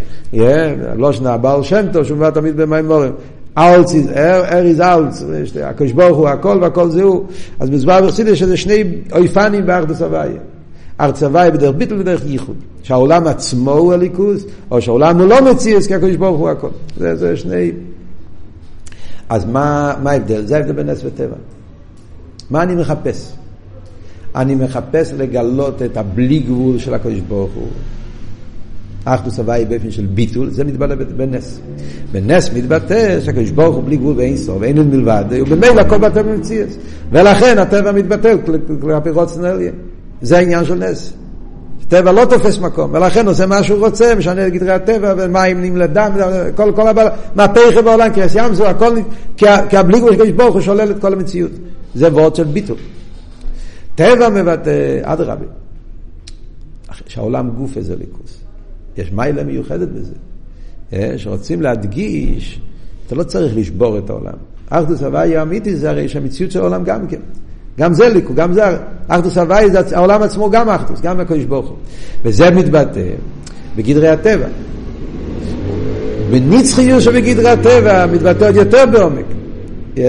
[0.95, 3.11] לא שנה בעל שם טוב, שהוא אומר תמיד במימורים.
[3.57, 5.23] אלץ איז אר, אר איז אלץ,
[5.63, 7.25] הקדוש ברוך הוא הכל והכל זה הוא.
[7.59, 10.29] אז מזבר וחסידס שזה שני אויפנים בארץ הוואי.
[11.01, 12.55] ארץ הוואי בדרך ביטל ובדרך ייחוד.
[12.83, 16.69] שהעולם עצמו הוא הליכוז, או שהעולם הוא לא מציאס כי הקדוש ברוך הוא הכל.
[16.97, 17.71] זה, זה שני...
[19.29, 20.45] אז מה ההבדל?
[20.45, 21.35] זה ההבדל בין נס וטבע.
[22.49, 23.38] מה אני מחפש?
[24.35, 27.67] אני מחפש לגלות את הבלי גבול של הקדוש ברוך הוא.
[29.05, 31.59] אחדוס הוואי באופן של ביטול, זה מתבטא בנס.
[32.11, 36.21] בנס מתבטא שהקדוש ברוך הוא בלי גבול ואין סוף, ואין עוד מלבד, ובמילא הכל בטל
[36.23, 36.77] במציאס.
[37.11, 38.37] ולכן הטבע מתבטל
[38.81, 39.73] כלפי רוצן עליין.
[40.21, 41.13] זה העניין של נס.
[41.87, 45.77] טבע לא תופס מקום, ולכן עושה מה שהוא רוצה, משנה את גדרי הטבע, ומים נעים
[45.77, 46.11] לדם,
[46.55, 48.95] כל, כל הבעל, מהפכה בעולם, כי ים זו הכל,
[49.37, 51.51] כי הבלי גבול של ברוך הוא שולל את כל המציאות.
[51.95, 52.77] זה וורד של ביטול.
[53.99, 55.45] טבע מבטא, אדרבה,
[57.07, 58.37] שהעולם גוף איזה ליכוס.
[58.97, 60.13] יש מיילה מיוחדת בזה.
[60.93, 62.61] אה, שרוצים להדגיש,
[63.07, 64.33] אתה לא צריך לשבור את העולם.
[64.69, 67.19] אחדוס הוויה האמיתי זה הרי שהמציאות של העולם גם כן.
[67.79, 71.69] גם זה ליקו, גם זה, אחדוס הוואי, זה העולם עצמו גם אחדוס, גם הקדוש ברוך
[71.69, 71.77] הוא.
[72.23, 73.09] וזה מתבטא
[73.75, 74.47] בגדרי הטבע.
[76.31, 79.25] בנצחיות שבגדרי הטבע מתבטא עוד יותר בעומק.
[79.95, 79.99] Yeah.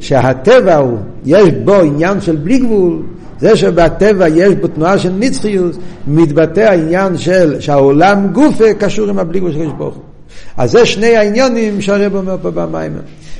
[0.00, 3.02] שהטבע הוא, יש בו עניין של בלי גבול,
[3.40, 5.76] זה שבטבע יש בו תנועה של נצחיות,
[6.06, 10.02] מתבטא העניין של שהעולם גופה קשור עם הבלי גבול של הקדוש ברוך הוא.
[10.56, 12.92] אז זה שני העניונים שהרב אומר פה במים.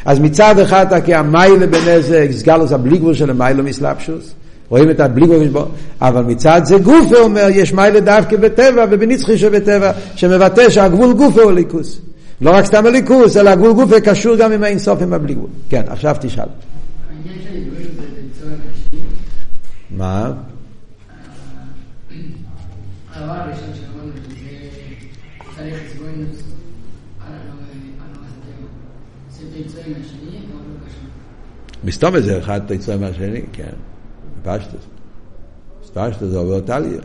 [0.04, 4.34] אז מצד אחד כי המיילה בנזק, סגלוס הבלי גבול של המיילה מסלבשוס,
[4.68, 5.64] רואים את הבלי גבול,
[6.00, 11.52] אבל מצד זה גופה אומר, יש מיילה דווקא בטבע ובנצחי שבטבע, שמבטא שהגבול גופה הוא
[11.52, 12.00] ליכוס.
[12.40, 15.50] לא רק סתם הליכוס, אלא הגבול גופה קשור גם עם האינסוף עם הבלי גבול.
[15.68, 16.44] כן, עכשיו תשאל.
[20.00, 20.32] מה?
[31.84, 33.72] מסתום זה אחד תצא מהשני, כן,
[34.42, 34.84] פשטוס.
[35.80, 37.00] פשטוס זה עובר טליה,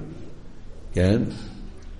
[0.93, 1.21] כן?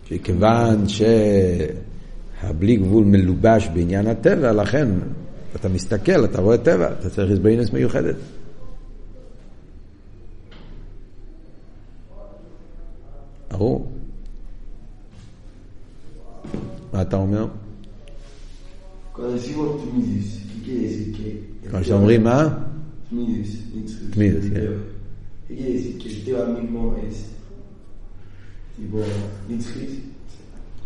[0.10, 4.88] שכיוון שהבלי גבול מלובש בעניין הטבע, לכן
[5.56, 8.16] אתה מסתכל, אתה רואה טבע, אתה צריך הסבינוס מיוחדת.
[13.58, 13.92] ברור.
[16.94, 17.48] מה אתה אומר?
[21.70, 22.58] כמו שאומרים מה?
[24.14, 24.60] תמידס, כן.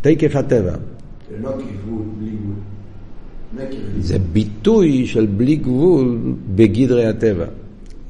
[0.01, 0.75] תקף הטבע.
[3.99, 6.19] זה ביטוי של בלי גבול
[6.55, 7.45] בגדרי הטבע.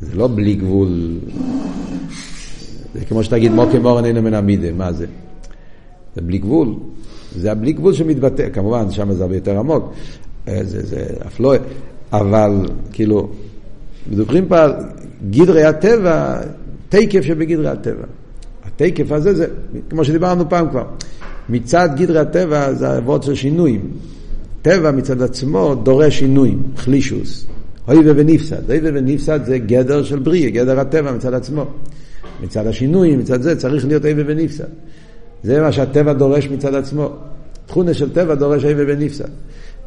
[0.02, 1.20] זה לא בלי גבול.
[2.94, 5.06] זה כמו שתגיד מוקי מורן אינו מן המידה, מה זה?
[6.16, 6.76] זה בלי גבול.
[7.36, 9.94] זה הבלי גבול שמתבטא, כמובן שם זה הרבה יותר עמוק,
[10.48, 11.54] אה, זה, זה אף לא,
[12.14, 12.52] אבל
[12.94, 13.30] כאילו,
[14.12, 14.74] מדברים פה על
[15.30, 16.42] גדרי הטבע,
[16.90, 18.06] תקף שבגדרי הטבע.
[18.66, 19.48] התקף הזה זה,
[19.90, 20.86] כמו שדיברנו פעם כבר,
[21.50, 23.92] מצד גדרי הטבע זה עבוד של שינויים.
[24.62, 27.46] טבע מצד עצמו דורש שינויים, חלישוס.
[27.88, 28.70] אויבה ונפסד.
[28.70, 31.66] אויבה ונפסד זה גדר של בריאה, גדר הטבע מצד עצמו.
[32.44, 34.64] מצד השינויים, מצד זה, צריך להיות אויבה ונפסד.
[35.44, 37.10] זה מה שהטבע דורש מצד עצמו.
[37.66, 39.30] תכונה של טבע דורש אויבה ונפסד.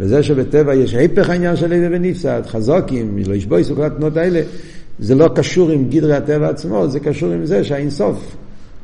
[0.00, 4.40] וזה שבטבע יש היפך העניין של אויבה ונפסד, חזוקים, לא ישבויסו, כל התנועות האלה,
[4.98, 8.36] זה לא קשור עם גדרי הטבע עצמו, זה קשור עם זה שהאינסוף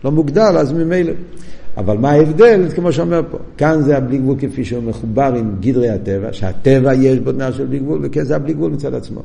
[0.04, 1.12] לא מוגדל, אז ממילא.
[1.76, 5.88] אבל מה ההבדל, כמו שאומר פה, כאן זה הבלי גבול כפי שהוא מחובר עם גדרי
[5.88, 9.22] הטבע, שהטבע יש בו תנועה של בלי גבול, וכן זה הבלי גבול מצד עצמו.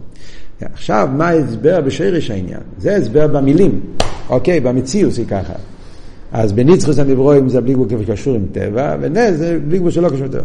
[0.62, 2.60] עכשיו, מה ההסבר בשרש העניין?
[2.77, 3.82] זה הסבר במילים,
[4.29, 5.53] אוקיי, במציאות זה ככה.
[6.31, 10.09] אז בניצחוס הנברואים זה בלי גבול כפי שקשור עם טבע, ונס זה בלי גבול שלא
[10.09, 10.43] קשור עם טבע.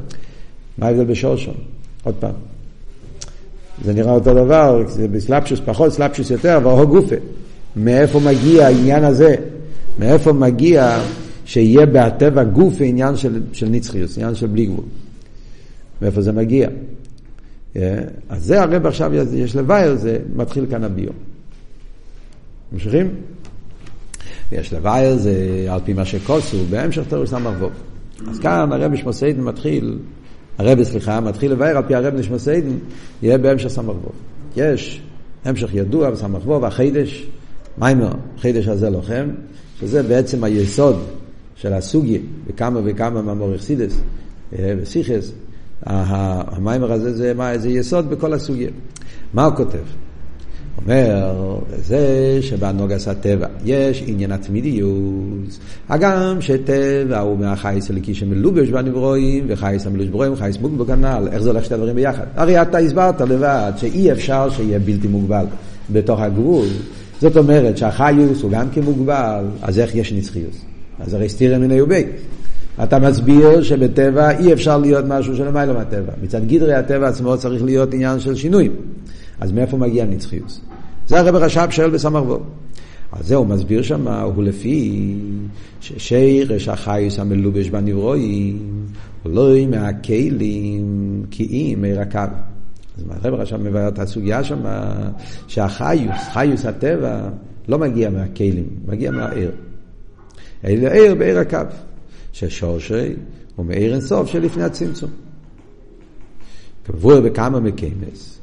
[0.78, 1.54] מה ההבדל בשורשון?
[2.04, 2.32] עוד פעם.
[3.84, 7.16] זה נראה אותו דבר, זה בסלפשוס פחות, סלפשוס יותר, אבל הו גופה.
[7.76, 9.34] מאיפה מגיע העניין הזה?
[9.98, 11.00] מאיפה מגיע
[11.44, 14.84] שיהיה בהטבע גוף עניין של, של נצחיות, עניין של בלי גבול?
[16.02, 16.68] מאיפה זה מגיע?
[16.68, 17.78] Yeah.
[18.28, 21.14] אז זה הרב עכשיו יש לבייר, זה מתחיל כאן הביור.
[22.72, 23.10] ממשיכים?
[24.52, 27.72] יש לבייר זה על פי מה שכוסו, בהמשך תירוש המרבוב.
[28.30, 29.98] אז כאן הרב נשמוסיידן מתחיל,
[30.58, 32.78] הרב סליחה, מתחיל לבייר על פי הרב נשמוסיידן,
[33.22, 34.12] יהיה בהמשך סמרבוב.
[34.56, 35.02] יש
[35.44, 37.26] המשך ידוע בסמרבוב, החידש,
[37.78, 39.28] מיימר, חידש הזה לוחם,
[39.80, 40.96] שזה בעצם היסוד
[41.56, 44.00] של הסוגיה בכמה וכמה מהמורך סידס
[44.52, 45.32] וסיכס.
[45.82, 48.70] המיימר הזה זה, מה, זה יסוד בכל הסוגיה.
[49.34, 50.07] מה הוא כותב?
[50.82, 59.86] אומר, זה שבנוגס הטבע יש עניין התמידיות, הגם שטבע הוא מהחייס הליקי שמלובש בנברואים, וחייס
[59.86, 62.24] המלוש ברואים, חייס מוגבל כנ"ל, איך זה הולך שתי הדברים ביחד?
[62.36, 65.44] הרי אתה הסברת לבד שאי אפשר שיהיה בלתי מוגבל
[65.90, 66.66] בתוך הגבול,
[67.20, 70.56] זאת אומרת שהחיוס הוא גם כמוגבל, אז איך יש נצחיוס?
[71.00, 72.04] אז הרי סתירה מיני ובי.
[72.82, 76.12] אתה מסביר שבטבע אי אפשר להיות משהו שלמעלה מהטבע.
[76.22, 78.68] מצד גדרי הטבע עצמו צריך להיות עניין של שינוי.
[79.40, 80.60] אז מאיפה מגיע נצחיוס?
[81.06, 82.40] זה הרב רש"ב שואל בסמ"ך בו.
[83.12, 85.14] אז זה הוא מסביר שם, הוא לפי
[85.80, 88.86] ששרש החייס המלובש בנברואים,
[89.26, 92.18] לא מהכלים כי אם עיר הקו.
[92.98, 94.60] אז הרב עכשיו מבאר את הסוגיה שם,
[95.48, 97.28] שהחיוס, חיוס הטבע,
[97.68, 99.50] לא מגיע מהכלים, מגיע מהעיר.
[100.64, 101.58] אלא עיר בעיר הקו,
[102.32, 103.12] ששורשי
[103.56, 105.10] הוא מעיר אינסוף שלפני הצמצום.
[106.82, 108.37] קבוע בכמה מקיימס,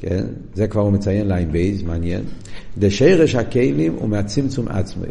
[0.00, 0.24] כן?
[0.54, 2.22] זה כבר הוא מציין ליין בייז, מעניין.
[2.78, 5.06] דשרש הכלים הוא מהצמצום עצמי.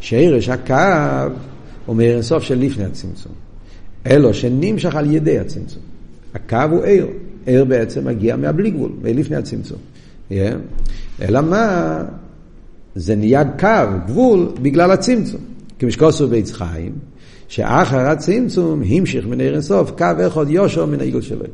[0.00, 1.34] שרש הקו
[1.86, 3.32] הוא מעיר אינסוף של לפני הצמצום.
[4.06, 5.82] אלו שנמשך על ידי הצמצום.
[6.34, 7.06] הקו הוא עיר.
[7.46, 9.78] עיר בעצם מגיע מהבלי גבול, מלפני הצמצום.
[10.30, 10.34] Yeah.
[11.22, 12.02] אלא מה?
[12.94, 13.66] זה נהיה קו,
[14.06, 15.40] גבול, בגלל הצמצום.
[15.78, 16.92] כמשקוסו בית חיים,
[17.48, 21.44] שאחר הצמצום המשיך מן עיר אינסוף, קו אחד יושר מן העיגול שלו.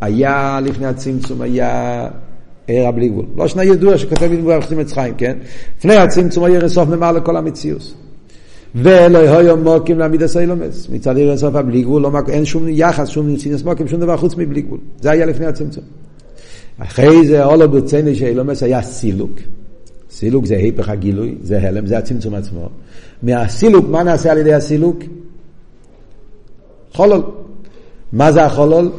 [0.00, 2.08] היה לפני הצמצום, היה
[2.66, 3.24] עיר הבלי גבול.
[3.36, 5.36] לא שנה ידוע שכותב מדבר על חסימת חיים, כן?
[5.78, 7.94] לפני הצמצום היה אינסוף ממעל לכל המציאות.
[8.74, 10.88] ולא היו מוקים להעמיד הסיילומס.
[10.92, 14.34] מצד עיר אינסוף הבלי גבול, לא, אין שום יחס, שום נצינס מוקים, שום דבר חוץ
[14.36, 14.78] מבלי גבול.
[15.00, 15.84] זה היה לפני הצמצום.
[16.78, 19.32] אחרי זה אולו ברצני שאילומס היה סילוק.
[20.10, 22.68] סילוק זה היפך הגילוי, זה הלם, זה הצמצום עצמו.
[23.22, 24.98] מהסילוק, מה נעשה על ידי הסילוק?
[26.92, 27.22] חולול.
[28.12, 28.90] מה זה החולול?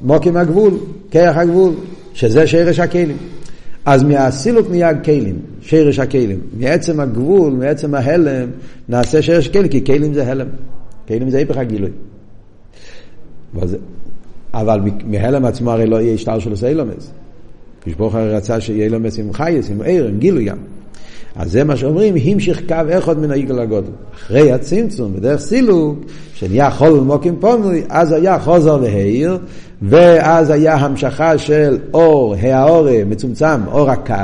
[0.00, 0.74] מוקים הגבול,
[1.10, 1.72] כרך הגבול,
[2.14, 3.16] שזה שרש הכלים.
[3.84, 6.40] אז מהסילוק נהיה כלים, שרש הכלים.
[6.58, 8.48] מעצם הגבול, מעצם ההלם,
[8.88, 10.46] נעשה שרש כלים, כי כלים זה הלם.
[11.08, 11.90] כלים זה היפך הגילוי.
[14.54, 17.12] אבל מהלם עצמו הרי לא יהיה השטר של סיילומס.
[17.84, 20.56] כשברוך הרי רצה שיהיה לומס עם חייס, עם עיר, עם גילוי גם.
[21.36, 23.90] אז זה מה שאומרים, המשיך קו אחד מן העיגל הגודל.
[24.14, 25.98] אחרי הצמצום, בדרך סילוק,
[26.34, 29.38] שנהיה חול ומוקים פונוי, אז היה חוזר והעיר,
[29.82, 34.14] ואז היה המשכה של אור האורה מצומצם, אור הקו,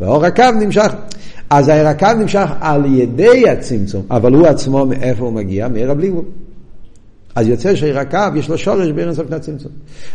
[0.00, 0.92] ואור הקו נמשך.
[1.50, 5.68] אז העיר הקו נמשך על ידי הצמצום, אבל הוא עצמו מאיפה הוא מגיע?
[5.68, 6.24] מעיר הבלי גבול.
[7.34, 9.72] אז יוצא שעיר הקו יש לו שורש בעיר סוף הצמצום.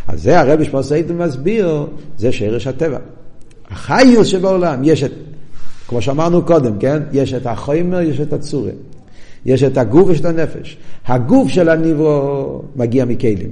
[0.08, 1.86] אז זה הרבי שפוסייטל מסביר,
[2.18, 2.98] זה שרש הטבע.
[3.70, 5.12] החיוס שבעולם, יש את,
[5.88, 7.02] כמו שאמרנו קודם, כן?
[7.12, 8.70] יש את החומר, יש את הצורה.
[9.46, 10.76] יש את הגוף ויש את הנפש.
[11.06, 13.50] הגוף של הניברו מגיע מכלים.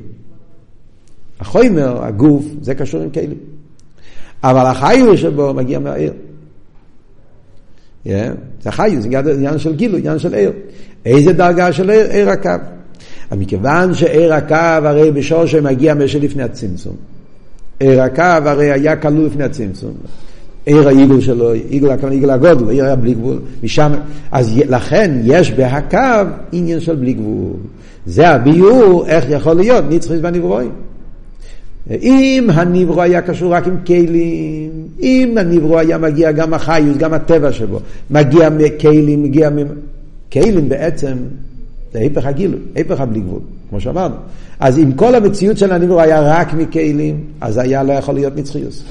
[1.40, 3.38] החומר, הגוף, זה קשור עם כלים.
[4.42, 6.12] אבל החיוס שבו מגיע מהעיר.
[8.06, 8.10] Yeah,
[8.62, 10.52] זה חיוס, זה עניין של גילוי, עניין של עיר.
[11.06, 12.10] איזה דרגה של עיר?
[12.10, 12.50] עיר הקו.
[13.30, 16.96] אבל מכיוון שעיר הקו הרי בשור שמגיע משל לפני הצמצום.
[17.80, 19.94] עיר הקו הרי היה כלול לפני הצמצום.
[20.66, 23.92] עיר העיגול שלו, עיגול, עיגול הגודל, עיר היה בלי גבול, משם,
[24.32, 27.56] אז לכן יש בהקו עניין של בלי גבול.
[28.06, 30.70] זה הביור איך יכול להיות נצחית והנברואים.
[31.90, 34.70] אם הנברו היה קשור רק עם כלים,
[35.02, 39.56] אם הנברו היה מגיע גם החיוס, גם הטבע שבו, מגיע מכלים, מגיע מ...
[40.32, 41.16] כלים בעצם
[41.92, 44.14] זה היפך הגילוי, היפך הבלי גבול, כמו שאמרנו.
[44.60, 48.84] אז אם כל המציאות של הניבור היה רק מכלים, אז היה לא יכול להיות נצחיוס.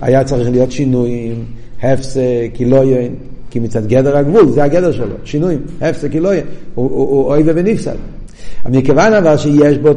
[0.00, 1.44] היה צריך להיות שינויים,
[1.82, 2.20] הפסק,
[2.52, 3.14] קילויין,
[3.50, 7.96] כי מצד גדר הגבול, זה הגדר שלו, שינויים, הפסק, קילויין, הוא אוי ונפסד.
[8.68, 9.90] מכיוון אבל שיש בו,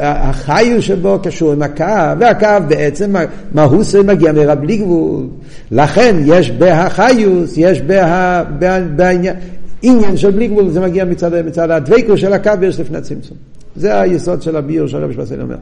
[0.00, 1.84] החיו שבו קשור עם הקו,
[2.20, 3.14] והקו בעצם,
[3.52, 5.26] מהוס מגיע מרב בלי גבול.
[5.70, 8.42] לכן יש בהחיוס, יש בה,
[8.96, 9.34] בעניין,
[9.82, 13.36] עניין של בלי גבול, זה מגיע מצד, מצד הדבקו של הקו יש לפני הצמצום.
[13.76, 15.56] זה היסוד של הביור שהרב שבסל אומר.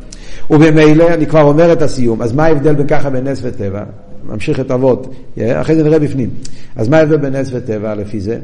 [0.50, 3.82] ובמילא, אני כבר אומר את הסיום, אז מה ההבדל בין ככה בין נס וטבע?
[4.24, 6.30] ממשיך את אבות, אחרי זה נראה בפנים.
[6.76, 8.38] אז מה ההבדל בין נס וטבע לפי זה?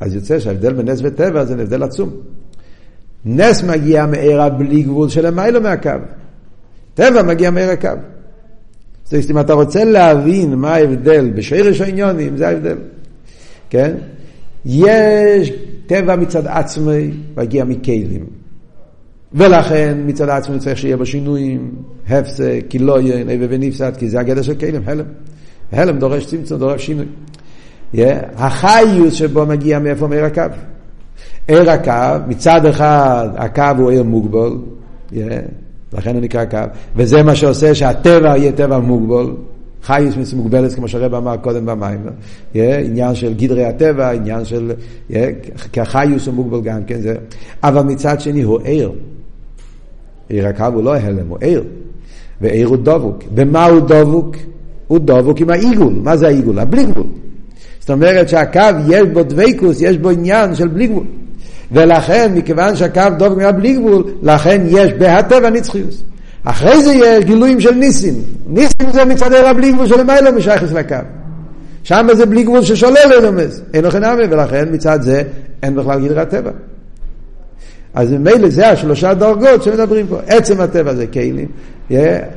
[0.00, 2.10] אז יוצא שההבדל בין נס וטבע זה הבדל עצום.
[3.24, 5.90] נס מגיע מעיר הבלי גבול של המיילו מהקו.
[6.94, 7.88] טבע מגיע מעיר הקו.
[9.04, 12.76] זאת אומרת, אם אתה רוצה להבין מה ההבדל בשרש העניונים, זה ההבדל.
[13.70, 13.94] כן?
[14.64, 15.52] יש
[15.86, 18.26] טבע מצד עצמי מגיע מכלים.
[19.34, 21.74] ולכן מצד עצמי צריך שיהיה בו שינויים,
[22.08, 25.04] הפסק, קילויין, אבא ונפסד, כי זה הגדר של כלים, הלם.
[25.72, 27.06] הלם דורש צמצום, דורש שינוי.
[27.94, 27.98] Yeah.
[28.36, 30.42] החיוס שבו מגיע מאיפה מעיר הקו.
[31.48, 34.56] עיר הקו, מצד אחד הקו הוא עיר מוגבל,
[35.10, 35.14] yeah.
[35.92, 36.58] לכן הוא נקרא קו,
[36.96, 39.32] וזה מה שעושה שהטבע יהיה טבע מוגבל.
[39.84, 42.00] חייס מוגבלת, כמו שהרב אמר קודם במים.
[42.54, 44.72] Yeah, עניין של גדרי הטבע, עניין של...
[45.10, 45.14] Yeah,
[45.72, 47.00] כי החיוס הוא מוגבל גם כן.
[47.00, 47.14] זה,
[47.62, 48.90] אבל מצד שני הוא ער.
[50.28, 51.62] עיר הקו הוא לא הלם, הוא ער.
[52.40, 53.24] ועיר הוא דבוק.
[53.34, 54.36] במה הוא דבוק?
[54.86, 55.94] הוא דבוק עם העיגול.
[56.02, 56.58] מה זה העיגול?
[56.58, 57.06] הבלי גבול.
[57.80, 60.88] זאת אומרת שהקו יש בו דבקוס, יש בו עניין של בלי
[61.72, 66.04] ולכן, מכיוון שהקו דבוק עם הבלי גבול, לכן יש בהטבע נצחיוס.
[66.44, 68.14] אחרי זה יש גילויים של ניסים.
[68.46, 70.96] ניסים זה מצד עיר הבלי גבול של למעלה משייכס לקו.
[71.82, 75.22] שם זה בלי גבול ששולל אילומס, אין לכם נמי, ולכן מצד זה
[75.62, 76.50] אין בכלל גילוי הטבע.
[77.94, 80.20] אז ממילא זה השלושה דרגות שמדברים פה.
[80.26, 81.48] עצם הטבע זה כלים,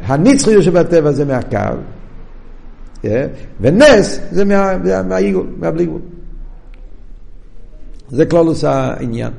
[0.05, 1.57] הנצחיות שבטבע זה מהקו,
[3.61, 4.45] ונס זה
[5.03, 6.01] מהעיגול, מהבלי גבול.
[8.09, 9.31] זה כלולוס העניין.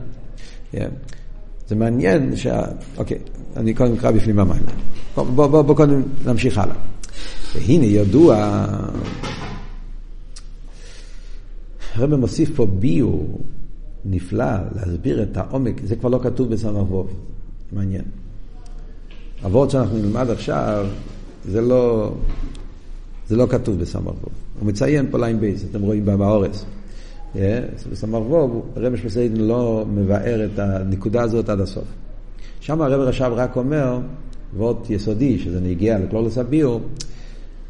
[1.69, 2.63] זה מעניין שה...
[2.97, 3.19] אוקיי,
[3.59, 4.63] אני קודם אקרא בפנים המים.
[5.15, 6.75] בוא, בוא, בוא, בוא קודם נמשיך הלאה.
[7.55, 8.67] והנה ידוע,
[11.95, 13.41] הרב מוסיף פה ביור
[14.05, 14.45] נפלא
[14.77, 17.11] להסביר את העומק, זה כבר לא כתוב בסמ"ך ווב,
[17.73, 18.05] מעניין.
[19.47, 20.87] אבות שאנחנו נלמד עכשיו,
[21.49, 22.15] זה לא,
[23.29, 24.33] זה לא כתוב בסמ"ך ווב.
[24.61, 26.65] הוא מציין פה ליין בייס, אתם רואים באורס.
[27.91, 31.85] בסמ"ך ווב, רמש מסעידן לא מבאר את הנקודה הזאת עד הסוף.
[32.69, 33.99] שם הרב רש"ב רק אומר,
[34.57, 36.81] ועוד יסודי, שזה נגיע לכלולוס הביור,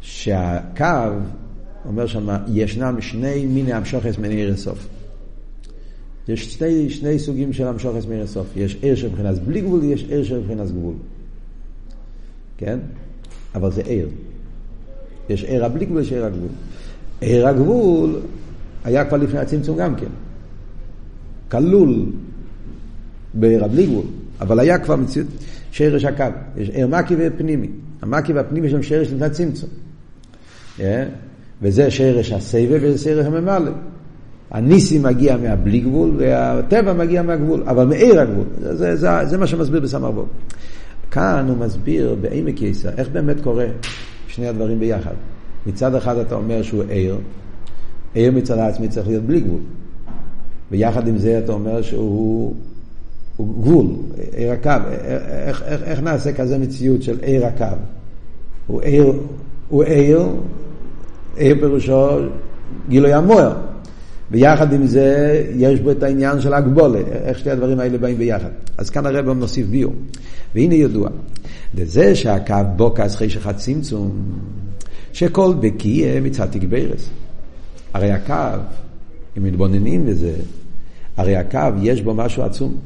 [0.00, 0.84] שהקו,
[1.84, 4.88] אומר שם, ישנם שני מיני המשוכס מנעיר הסוף.
[6.28, 8.46] יש שני, שני סוגים של המשוכס מעיר הסוף.
[8.56, 10.94] יש עיר של מבחינת בלי גבול, יש עיר של מבחינת גבול.
[12.56, 12.78] כן?
[13.54, 14.08] אבל זה עיר.
[15.28, 16.50] יש עיר הבלי גבול, יש עיר הגבול.
[17.20, 18.20] עיר הגבול
[18.84, 20.10] היה כבר לפני הצמצום גם כן.
[21.50, 22.06] כלול
[23.34, 24.04] בעיר הבלי גבול.
[24.40, 25.28] אבל היה כבר מציאות
[25.70, 26.24] שרש הקו,
[26.56, 27.68] יש ער מקי ופנימי.
[28.02, 29.70] המקי והפנימי שם שרש לפני צמצום.
[30.78, 30.82] Yeah.
[31.62, 33.72] וזה שרש הסבב וזה שרש הממלא.
[34.50, 38.44] הניסי מגיע מהבלי גבול והטבע מגיע מהגבול, אבל מעיר הגבול.
[38.60, 40.28] זה, זה, זה, זה מה שמסביר בסמר בוב.
[41.10, 43.66] כאן הוא מסביר בעמק יסר, איך באמת קורה
[44.28, 45.14] שני הדברים ביחד.
[45.66, 47.18] מצד אחד אתה אומר שהוא עיר,
[48.14, 49.60] עיר מצד העצמי צריך להיות בלי גבול.
[50.70, 52.54] ויחד עם זה אתה אומר שהוא
[53.38, 53.86] הוא גבול,
[54.36, 54.70] עיר הקו.
[55.46, 57.64] איך, איך, איך נעשה כזה מציאות של עיר הקו?
[58.66, 59.12] הוא עיר,
[59.68, 60.26] הוא עיר,
[61.36, 62.08] עיר פירושו
[62.88, 63.52] גילוי המוער.
[64.30, 68.50] ויחד עם זה יש בו את העניין של הגבולה, איך שתי הדברים האלה באים ביחד.
[68.78, 69.92] אז כאן הרב מוסיף ביור.
[70.54, 71.08] והנה ידוע,
[71.84, 74.10] זה שהקו בוקס חישך הצמצום,
[75.12, 77.08] שכל בקיא מצד תגברס.
[77.94, 78.58] הרי הקו,
[79.38, 80.32] אם מתבוננים בזה,
[81.16, 82.76] הרי הקו יש בו משהו עצום.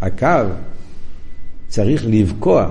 [0.00, 0.44] הקו
[1.68, 2.70] צריך לבקוע,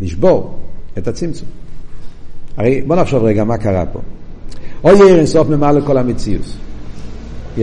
[0.00, 0.58] לשבור
[0.98, 1.48] את הצמצום.
[2.56, 4.00] הרי בוא נחשוב רגע מה קרה פה.
[4.84, 6.56] או יהיה אינסוף ממעל לכל המציאוס.
[7.56, 7.60] Yeah.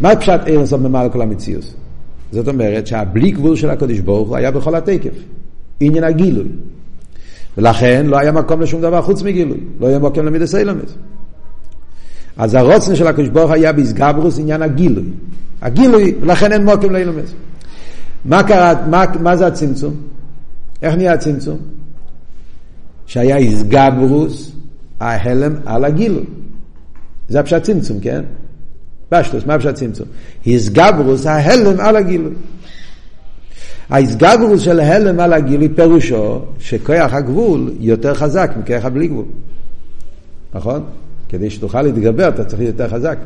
[0.00, 1.74] מה פשט עיר אינסוף ממעל לכל המציאוס?
[2.32, 5.14] זאת אומרת שהבלי גבול של הקדוש ברוך הוא היה בכל התקף.
[5.80, 6.48] עניין הגילוי.
[7.58, 9.58] ולכן לא היה מקום לשום דבר חוץ מגילוי.
[9.80, 10.94] לא היה מקום למידס אילמס.
[12.36, 15.04] אז הרוצן של הקדוש ברוך היה באסגברוס עניין הגילוי.
[15.64, 17.32] הגילוי, ולכן אין מוקם לאילומס.
[18.24, 19.94] מה קרה, מה, מה זה הצמצום?
[20.82, 21.58] איך נהיה הצמצום?
[23.06, 24.52] שהיה איסגברוס,
[25.00, 26.24] ההלם על הגילוי.
[27.28, 28.22] זה הפשט צמצום, כן?
[29.08, 30.06] פשטוס, מה הפשט צמצום?
[30.46, 32.32] איסגברוס, ההלם על הגילוי.
[33.90, 39.24] האיסגברוס של ההלם על הגילוי פירושו שכוח הגבול יותר חזק מכוח הבלי גבול.
[40.54, 40.84] נכון?
[41.28, 43.18] כדי שתוכל להתגבר אתה צריך להיות יותר חזק.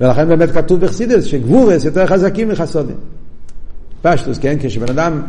[0.00, 2.96] ולכן באמת כתוב בחסידס שגבורס יותר חזקים מחסודים.
[4.02, 4.56] פשטוס, כן?
[4.60, 5.20] כשבן אדם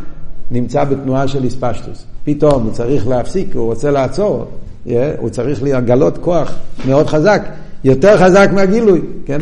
[0.52, 4.46] נמצא בתנועה של איספשטוס, פתאום הוא צריך להפסיק, הוא רוצה לעצור,
[4.88, 6.56] yeah, הוא צריך לגלות כוח
[6.88, 7.42] מאוד חזק,
[7.84, 9.42] יותר חזק מהגילוי, כן?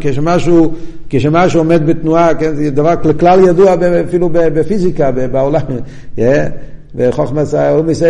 [0.00, 0.72] כשמשהו,
[1.08, 2.54] כשמשהו עומד בתנועה, כן?
[2.54, 3.74] זה דבר כלל ידוע
[4.08, 5.60] אפילו בפיזיקה, בעולם,
[6.16, 6.20] yeah,
[6.94, 8.02] בחוכמס האומיס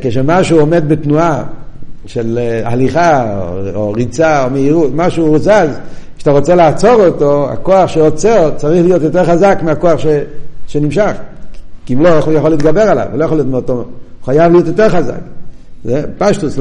[0.00, 1.44] כשמשהו עומד בתנועה
[2.08, 3.38] של אה, הליכה
[3.74, 5.78] או ריצה או מהירות, משהו זז,
[6.16, 10.06] כשאתה רוצה לעצור אותו, הכוח שעוצר צריך להיות יותר חזק מהכוח ש,
[10.66, 11.12] שנמשך.
[11.86, 13.84] כי אם לא, הוא יכול להתגבר עליו, הוא לא יכול להיות מאותו, הוא
[14.24, 15.20] חייב להיות יותר חזק.
[15.84, 16.58] זה פשטוס,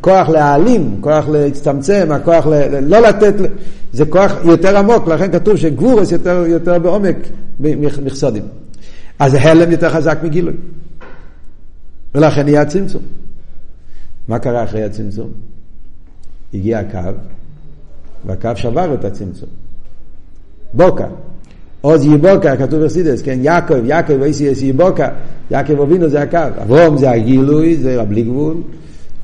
[0.00, 3.34] כוח להעלים, כוח להצטמצם, הכוח ל, לא לתת,
[3.92, 7.16] זה כוח יותר עמוק, לכן כתוב שגבורס יותר, יותר בעומק
[8.04, 8.42] מכסודים.
[9.18, 10.54] אז הלם יותר חזק מגילוי.
[12.14, 13.02] ולכן יהיה הצמצום.
[14.28, 15.30] מה קרה אחרי הצמצום?
[16.54, 16.98] הגיע הקו,
[18.26, 19.48] והקו שבר את הצמצום.
[20.72, 21.06] בוקה.
[21.80, 25.08] עוז יבוקה, כתוב ברסידס, כן, יעקב, יעקב ואיסי איסי יבוקה,
[25.50, 28.56] יעקב אבינו זה הקו, אברום זה הגילוי, זה בלי גבול,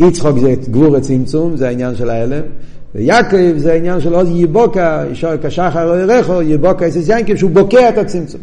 [0.01, 2.43] יצחוק זה גבור הצמצום, זה העניין של ההלם,
[2.95, 5.05] ויעקב זה העניין של עוז יבוקה,
[5.43, 8.41] כשחר או ירחו, יבוקה איסי ינקב, שהוא בוקע את הצמצום.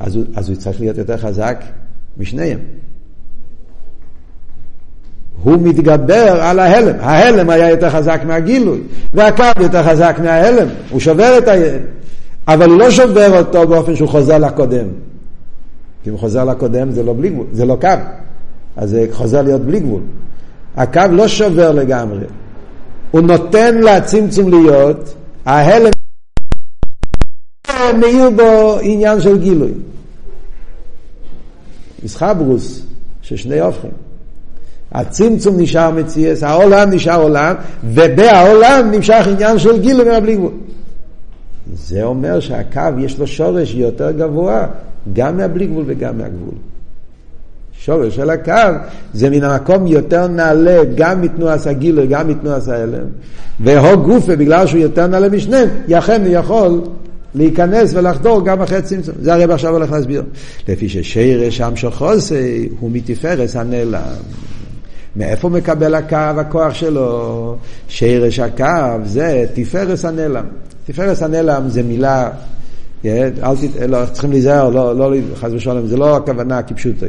[0.00, 1.64] אז הוא, אז הוא צריך להיות יותר חזק
[2.18, 2.58] משניהם.
[5.42, 6.96] הוא מתגבר על ההלם.
[7.00, 8.80] ההלם היה יותר חזק מהגילוי,
[9.14, 10.68] והקו יותר חזק מההלם.
[10.90, 11.80] הוא שובר את ההלם.
[12.48, 14.86] אבל הוא לא שובר אותו באופן שהוא חוזר לקודם.
[16.02, 17.88] כי אם חוזר לקודם זה לא בלי גבול, זה לא קו,
[18.76, 20.02] אז זה חוזר להיות בלי גבול.
[20.76, 22.24] הקו לא שובר לגמרי,
[23.10, 25.14] הוא נותן לצמצום להיות,
[25.44, 25.90] ההלם
[28.00, 29.72] מאיר בו עניין של גילוי.
[32.04, 32.82] מסחברוס,
[33.22, 34.05] ששני הופכים.
[34.96, 40.52] הצמצום נשאר מציאס, העולם נשאר עולם, ובעולם נמשך עניין של גילוי מהבלי גבול.
[41.74, 44.66] זה אומר שהקו יש לו שורש יותר גבוה
[45.12, 46.54] גם מהבלי גבול וגם מהגבול.
[47.72, 48.52] שורש של הקו
[49.14, 53.06] זה מן המקום יותר נעלה גם מתנועת הגילוי, גם מתנועת ההלם.
[53.60, 56.80] והוא גופה, בגלל שהוא יותר נעלה משניהם, יכן הוא יכול
[57.34, 59.14] להיכנס ולחדור גם אחרי צמצום.
[59.22, 60.22] זה הרב עכשיו הולך להסביר.
[60.68, 64.00] לפי ששרש עם שחוסי הוא מתפארס הנעלם.
[65.16, 67.56] מאיפה מקבל הקו הכוח שלו?
[67.88, 70.44] שרש הקו זה תפארס הנעלם.
[70.86, 72.30] תפארס הנעלם זה מילה,
[73.04, 73.80] אל ת...
[73.88, 77.06] לא, צריכים להיזהר, לא, לא, חס ושלום, זה לא הכוונה כפשוטי.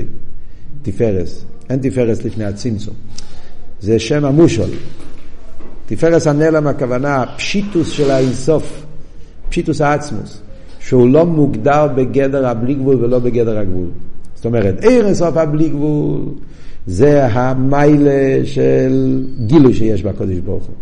[0.82, 1.46] תפארס.
[1.70, 2.94] אין תפארס לפני הצמצום.
[3.82, 4.70] זה שם המושול.
[5.86, 8.86] תפארס הנעלם הכוונה פשיטוס של האינסוף.
[9.50, 10.42] פשיטוס האצמוס,
[10.80, 13.88] שהוא לא מוגדר בגדר הבלי גבול ולא בגדר הגבול.
[14.36, 16.22] זאת אומרת, עיר אינסוף הבלי גבול
[16.88, 20.76] זה המיילה של גילוי שיש בקודש ברוך הוא.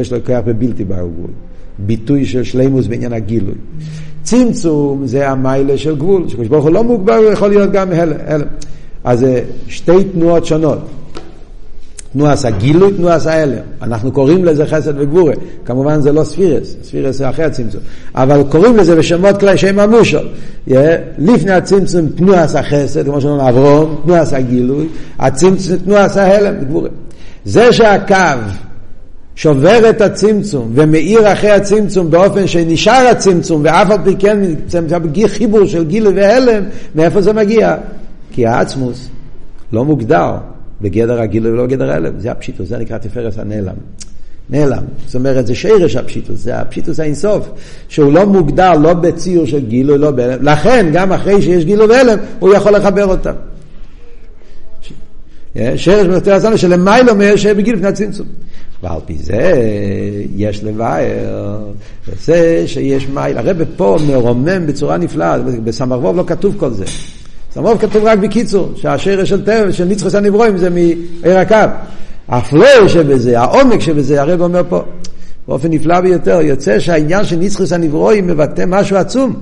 [0.00, 1.30] יש לו כוח בבלתי בר גבול.
[1.78, 3.54] ביטוי של שלימוס בעניין הגילוי.
[4.22, 8.40] צמצום זה המיילה של גבול, שקדוש ברוך הוא לא מוגבר, הוא יכול להיות גם הלם.
[9.04, 9.26] אז
[9.68, 10.78] שתי תנועות שונות.
[12.12, 13.62] תנועס הגילוי, תנועס ההלם.
[13.82, 15.32] אנחנו קוראים לזה חסד וגבורה.
[15.64, 17.80] כמובן זה לא ספירס, ספירס זה אחרי הצמצום.
[18.14, 20.28] אבל קוראים לזה בשמות כלי שם המושל.
[21.18, 24.86] לפני הצמצום תנועס החסד, כמו שאומרים אברום, תנועס הגילוי,
[25.18, 26.88] הצמצום תנועס ההלם, גבורה.
[27.44, 28.14] זה שהקו
[29.34, 34.38] שובר את הצמצום ומאיר אחרי הצמצום באופן שנשאר הצמצום ואף על פי כן
[35.26, 37.76] חיבור של גילוי והלם, מאיפה זה מגיע?
[38.32, 39.08] כי העצמוס
[39.72, 40.51] לא מוגדר.
[40.82, 42.20] בגדר הגילוי ולא בגדר ההלם.
[42.20, 43.74] זה הפשיטוס, זה נקרא תפארת הנעלם.
[44.50, 44.82] נעלם.
[45.06, 47.48] זאת אומרת, זה שרש הפשיטוס, זה הפשיטוס האינסוף,
[47.88, 50.42] שהוא לא מוגדר לא בציור של גילוי, לא בהלם.
[50.42, 53.32] לכן, גם אחרי שיש גילוי והלם, הוא יכול לחבר אותם.
[55.76, 58.26] שרש בנותן הזמן שלמיילא אומר שבגיל לפני הצמצום.
[58.82, 59.52] ועל פי זה
[60.36, 61.58] יש לבאר,
[62.08, 63.38] וזה שיש מייל.
[63.38, 66.84] הרב פה מרומם בצורה נפלאה, בסמ"ר לא כתוב כל זה.
[67.54, 71.56] סמוב כתוב רק בקיצור, שהשרש של טבע, של נצחוס הנברואים זה מעיר הקו.
[72.28, 74.82] הפלואו שבזה, העומק שבזה, הרב אומר פה,
[75.48, 79.34] באופן נפלא ביותר, יוצא שהעניין של נצחוס הנברואים מבטא משהו עצום.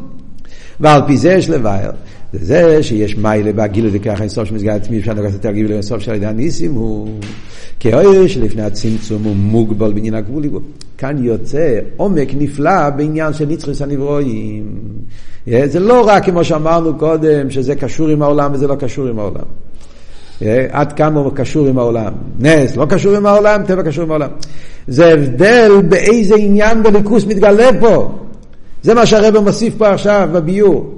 [0.80, 1.90] ועל פי זה יש לבאר.
[2.32, 6.14] זה זה שיש מיילה בהגילוי וככה אינסוף שמסגרת עצמי אפשר לגעת יותר גילוי אינסוף של
[6.14, 7.08] ידי הניסים הוא
[7.80, 10.48] כאויר שלפני הצמצום הוא מוגבל בעניין הגבולי
[11.00, 14.76] כאן יוצא עומק נפלא בעניין של נצחוס הנברואים
[15.46, 19.44] זה לא רק כמו שאמרנו קודם שזה קשור עם העולם וזה לא קשור עם העולם
[20.70, 22.12] עד כמה הוא קשור עם העולם.
[22.38, 24.28] נס לא קשור עם העולם, טבע קשור עם העולם.
[24.88, 28.18] זה הבדל באיזה עניין בליכוס מתגלה פה.
[28.82, 30.94] זה מה שהרבא מוסיף פה עכשיו בביור.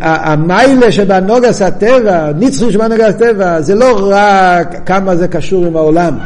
[0.00, 6.18] המיילה שבנוגס הטבע, נצחי שבנוגס הטבע, זה לא רק כמה זה קשור עם העולם.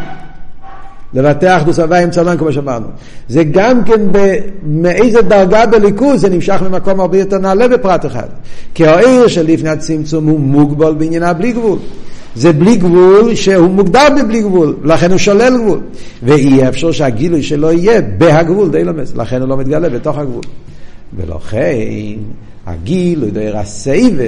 [1.14, 2.86] לבטח אחדוס הוואי אמצע העולם כמו שאמרנו.
[3.28, 4.00] זה גם כן
[4.62, 8.28] מאיזה דרגה בליכוז זה נמשך ממקום הרבה יותר נעלה בפרט אחד.
[8.74, 11.78] כי העיר של לפני הצמצום הוא מוגבל בעניינה בלי גבול.
[12.36, 15.80] זה בלי גבול שהוא מוגדר בבלי גבול, לכן הוא שולל גבול.
[16.22, 20.42] ואי אפשר שהגילוי שלו יהיה בהגבול די לומס, לכן הוא לא מתגלה בתוך הגבול.
[21.16, 21.76] ולכן
[22.66, 24.22] הגילוי דער הסייבה,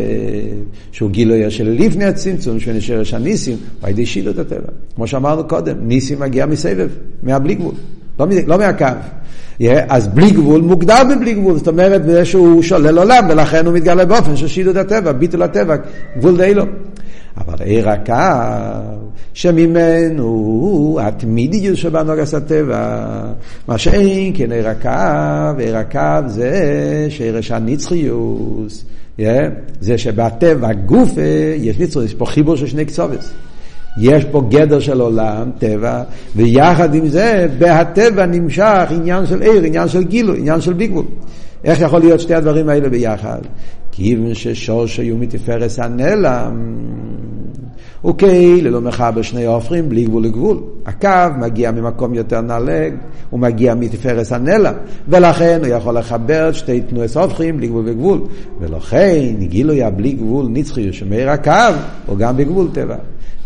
[0.92, 4.68] שהוא גילוי של לפני הצמצום, שהוא נשאר של הניסים, הוא ידי שילות הטבע.
[4.94, 6.88] כמו שאמרנו קודם, ניסים מגיע מסבב,
[7.22, 7.74] מהבלי גבול,
[8.18, 8.84] לא, לא מהקו.
[9.60, 13.74] Yeah, אז בלי גבול מוגדר בבלי גבול, זאת אומרת בזה שהוא שולל עולם, ולכן הוא
[13.74, 15.76] מתגלה באופן של שילות הטבע, ביטול הטבע,
[16.18, 16.64] גבול די לא.
[17.36, 18.14] אבל עיר הקו,
[19.34, 23.06] שממנו התמידיות שבנוגס הטבע,
[23.68, 26.52] מה שאין כן עיר הקו, עיר הקו זה
[27.08, 28.84] שרש הנצחיוס,
[29.80, 31.10] זה שבטבע גוף
[31.56, 33.32] יש נצחיוס, יש פה חיבור של שני קצובס.
[33.98, 36.02] יש פה גדר של עולם, טבע,
[36.36, 41.04] ויחד עם זה, בהטבע נמשך עניין של עיר, עניין של גילוי, עניין של ביגבול.
[41.64, 43.40] איך יכול להיות שתי הדברים האלה ביחד?
[43.92, 46.74] כיוון ששורש היו מתפארס הנעלם,
[48.02, 50.62] הוא כאילו לא מחבר שני עופרים בלי גבול לגבול.
[50.86, 51.08] הקו
[51.38, 52.88] מגיע ממקום יותר נעלה,
[53.30, 54.74] הוא מגיע מתפארס הנעלם,
[55.08, 58.20] ולכן הוא יכול לחבר שתי תנועי הופכים בלי גבול וגבול.
[58.60, 61.52] ולכן גילוי הבלי גבול נצחי שמאיר הקו,
[62.06, 62.96] הוא גם בגבול טבע.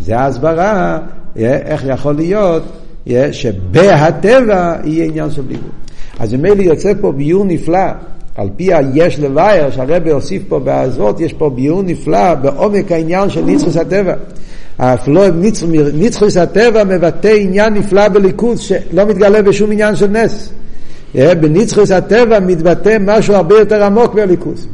[0.01, 0.99] זה ההסברה,
[1.37, 2.63] איך יכול להיות
[3.33, 5.71] שבהטבע יהיה עניין של בלי גבול.
[6.19, 7.87] אז ממילא יוצא פה ביור נפלא.
[8.37, 13.45] על פי היש לווייר שהרבה הוסיף פה בעזרות, יש פה ביור נפלא בעומק העניין של
[13.45, 14.15] ניצחוס הטבע.
[14.79, 15.27] הפלוא
[15.95, 20.51] ניצחוס הטבע מבטא עניין נפלא בליכוז שלא מתגלה בשום עניין של נס.
[21.15, 24.69] בניצחוס הטבע מתבטא משהו הרבה יותר עמוק בליכוז.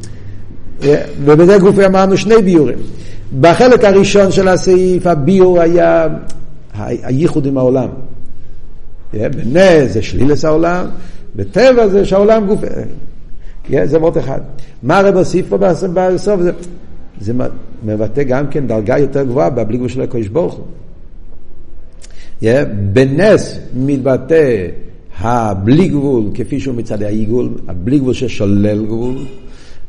[1.24, 2.78] ובזה גופי אמרנו שני ביורים.
[3.40, 6.06] בחלק הראשון של הסעיף הביור היה
[6.78, 7.88] הייחוד עם העולם.
[9.12, 10.86] בנס זה שלילס העולם,
[11.36, 12.60] בטבע זה שהעולם גוף...
[13.84, 14.40] זה מאוד אחד.
[14.82, 16.40] מה הרב הוסיף פה בסוף?
[16.40, 16.52] זה,
[17.20, 17.32] זה
[17.84, 20.66] מבטא גם כן דרגה יותר גבוהה בבלי גבול של הקדוש ברוך הוא.
[22.92, 24.66] בנס מתבטא
[25.18, 29.14] הבלי גבול כפי שהוא מצד העיגול, הבלי גבול ששולל גבול,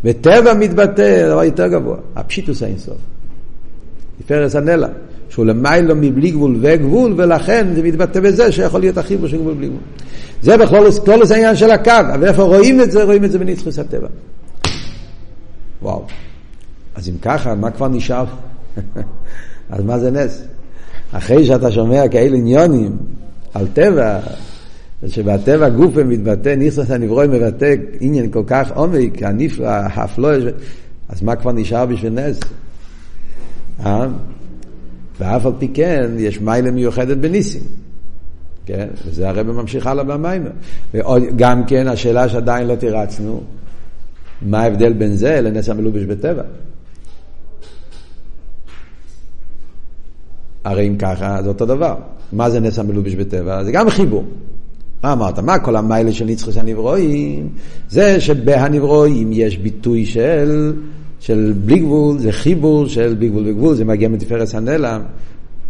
[0.03, 2.97] בטבע מתבטא דבר יותר גבוה, הפשיטוס האינסוף.
[4.19, 4.87] תפארס הנלע.
[5.35, 9.67] שהוא למיילו מבלי גבול וגבול, ולכן זה מתבטא בזה שיכול להיות החיבור של גבול בלי
[9.67, 9.79] גבול.
[10.41, 13.03] זה בכלול העניין של הקו, אבל איפה רואים את זה?
[13.03, 14.07] רואים את זה בנצחוס הטבע.
[15.81, 16.05] וואו.
[16.95, 18.25] אז אם ככה, מה כבר נשאר?
[19.69, 20.43] אז מה זה נס?
[21.11, 22.97] אחרי שאתה שומע כאלה עניונים
[23.53, 24.19] על טבע,
[25.07, 30.31] שבטבע גופה מתבטא, ניסוס הנברואים מבטא עניין כל כך עומק, הנפלא, הפלוא,
[31.09, 32.39] אז מה כבר נשאר בשביל נס?
[33.85, 34.07] אה?
[35.19, 37.61] ואף על פי כן יש מיילה מיוחדת בניסים.
[38.65, 38.87] כן?
[39.05, 40.51] וזה הרב ממשיך הלאה במיימר.
[40.93, 43.43] וגם כן השאלה שעדיין לא תירצנו,
[44.41, 46.43] מה ההבדל בין זה לנס המלובש בטבע?
[50.63, 51.95] הרי אם ככה זה אותו דבר.
[52.31, 53.63] מה זה נס המלובש בטבע?
[53.63, 54.25] זה גם חיבור.
[55.03, 55.39] מה אמרת?
[55.39, 57.49] מה כל המיילה של נצחוס הנברואים?
[57.89, 60.73] זה שבהנברואים יש ביטוי של
[61.25, 65.01] של בלי גבול, זה חיבור של בלי גבול וגבול, זה מגיע מתפארס הנעלם,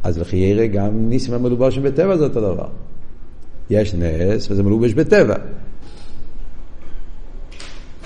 [0.04, 2.68] אז לכי יראה גם ניסים המלובשים בטבע זה אותו דבר.
[3.70, 5.36] יש נס וזה מלובש בטבע.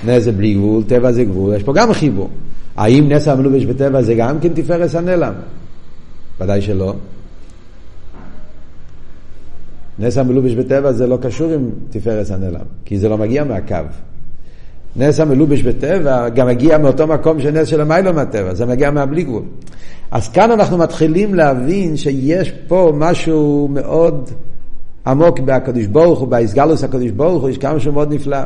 [0.06, 2.30] נס זה בלי גבול, טבע זה גבול, יש פה גם חיבור.
[2.76, 5.34] האם נס המלובש בטבע זה גם כן תפארס הנעלם?
[6.42, 6.96] ודאי שלא.
[10.00, 13.76] נס המלובש בטבע זה לא קשור עם תפארס הנעלם, כי זה לא מגיע מהקו.
[14.96, 19.24] נס המלובש בטבע גם מגיע מאותו מקום של נס של המיילו מהטבע, זה מגיע מהבלי
[19.24, 19.44] גבול.
[20.12, 24.30] אז כאן אנחנו מתחילים להבין שיש פה משהו מאוד
[25.08, 28.38] עמוק בהקדוש ברוך הוא, בהסגלוס הקדוש ברוך הוא, יש כמה שהוא מאוד נפלא.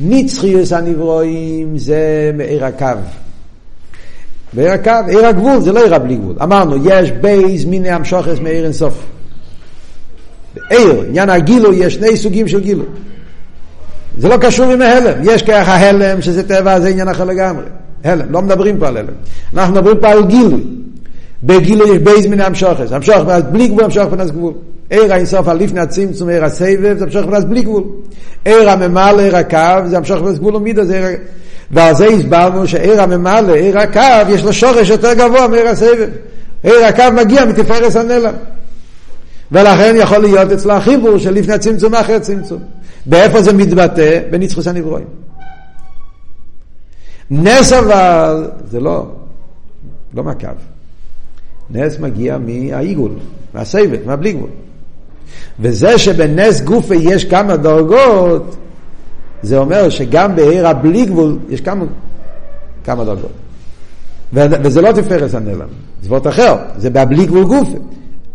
[0.00, 2.86] נצחיוס הנברואים זה מעיר הקו.
[4.54, 6.36] מעיר הקו, עיר הגבול, זה לא עיר הבלי גבול.
[6.42, 9.06] אמרנו, יש בייז מיני המשוכס מעיר אינסוף.
[10.70, 12.84] עיר, עניין הגילו, יש שני סוגים של גילו.
[14.18, 15.18] זה לא קשור עם ההלם.
[15.22, 17.64] יש ככה הלם שזה טבע, זה עניין אחר לגמרי.
[18.04, 19.14] הלם, לא מדברים פה על הלם.
[19.54, 20.64] אנחנו מדברים פה על גילוי.
[21.42, 22.92] בגילוי יש בייז מן המשוכס.
[22.92, 24.52] המשוך פנס בלי גבול, המשוך פנס גבול.
[24.90, 27.82] עיר האינסוף על לפני הצמצום, עיר הסבב, זה המשוך פנס בלי גבול.
[28.44, 31.18] עיר הממלא, עיר הקו, זה המשוך פנס גבול ומידה, זה עיר...
[31.70, 36.08] ועל זה הסברנו שעיר הממלא, עיר הקו, יש לו שורש יותר גבוה מעיר הסבב.
[36.62, 38.34] עיר הקו מגיע מתפארס הנלם.
[39.52, 42.58] ולכן יכול להיות אצלו החיבור של לפני הצמצום אחרי הצמצום.
[43.06, 44.20] באיפה זה מתבטא?
[44.30, 45.06] בנצחוס הנברואים.
[47.30, 49.06] נס אבל, זה לא,
[50.14, 50.48] לא מהקו.
[51.70, 53.12] נס מגיע מהעיגול,
[53.54, 54.50] מהסייבת, מהבלי גבול.
[55.60, 58.56] וזה שבנס גופה יש כמה דרגות,
[59.42, 61.84] זה אומר שגם בעיר הבלי גבול יש כמה,
[62.84, 63.32] כמה דרגות.
[64.32, 65.68] וזה לא תפארס הנעלם,
[66.02, 67.78] זה וורט אחר, זה בבלי גבול גופה.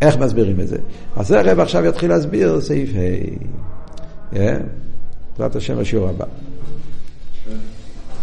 [0.01, 0.78] איך מסבירים את זה?
[1.15, 2.99] אז זה הרב עכשיו יתחיל להסביר סעיף ה'.
[4.32, 6.25] בעזרת השם בשיעור הבא.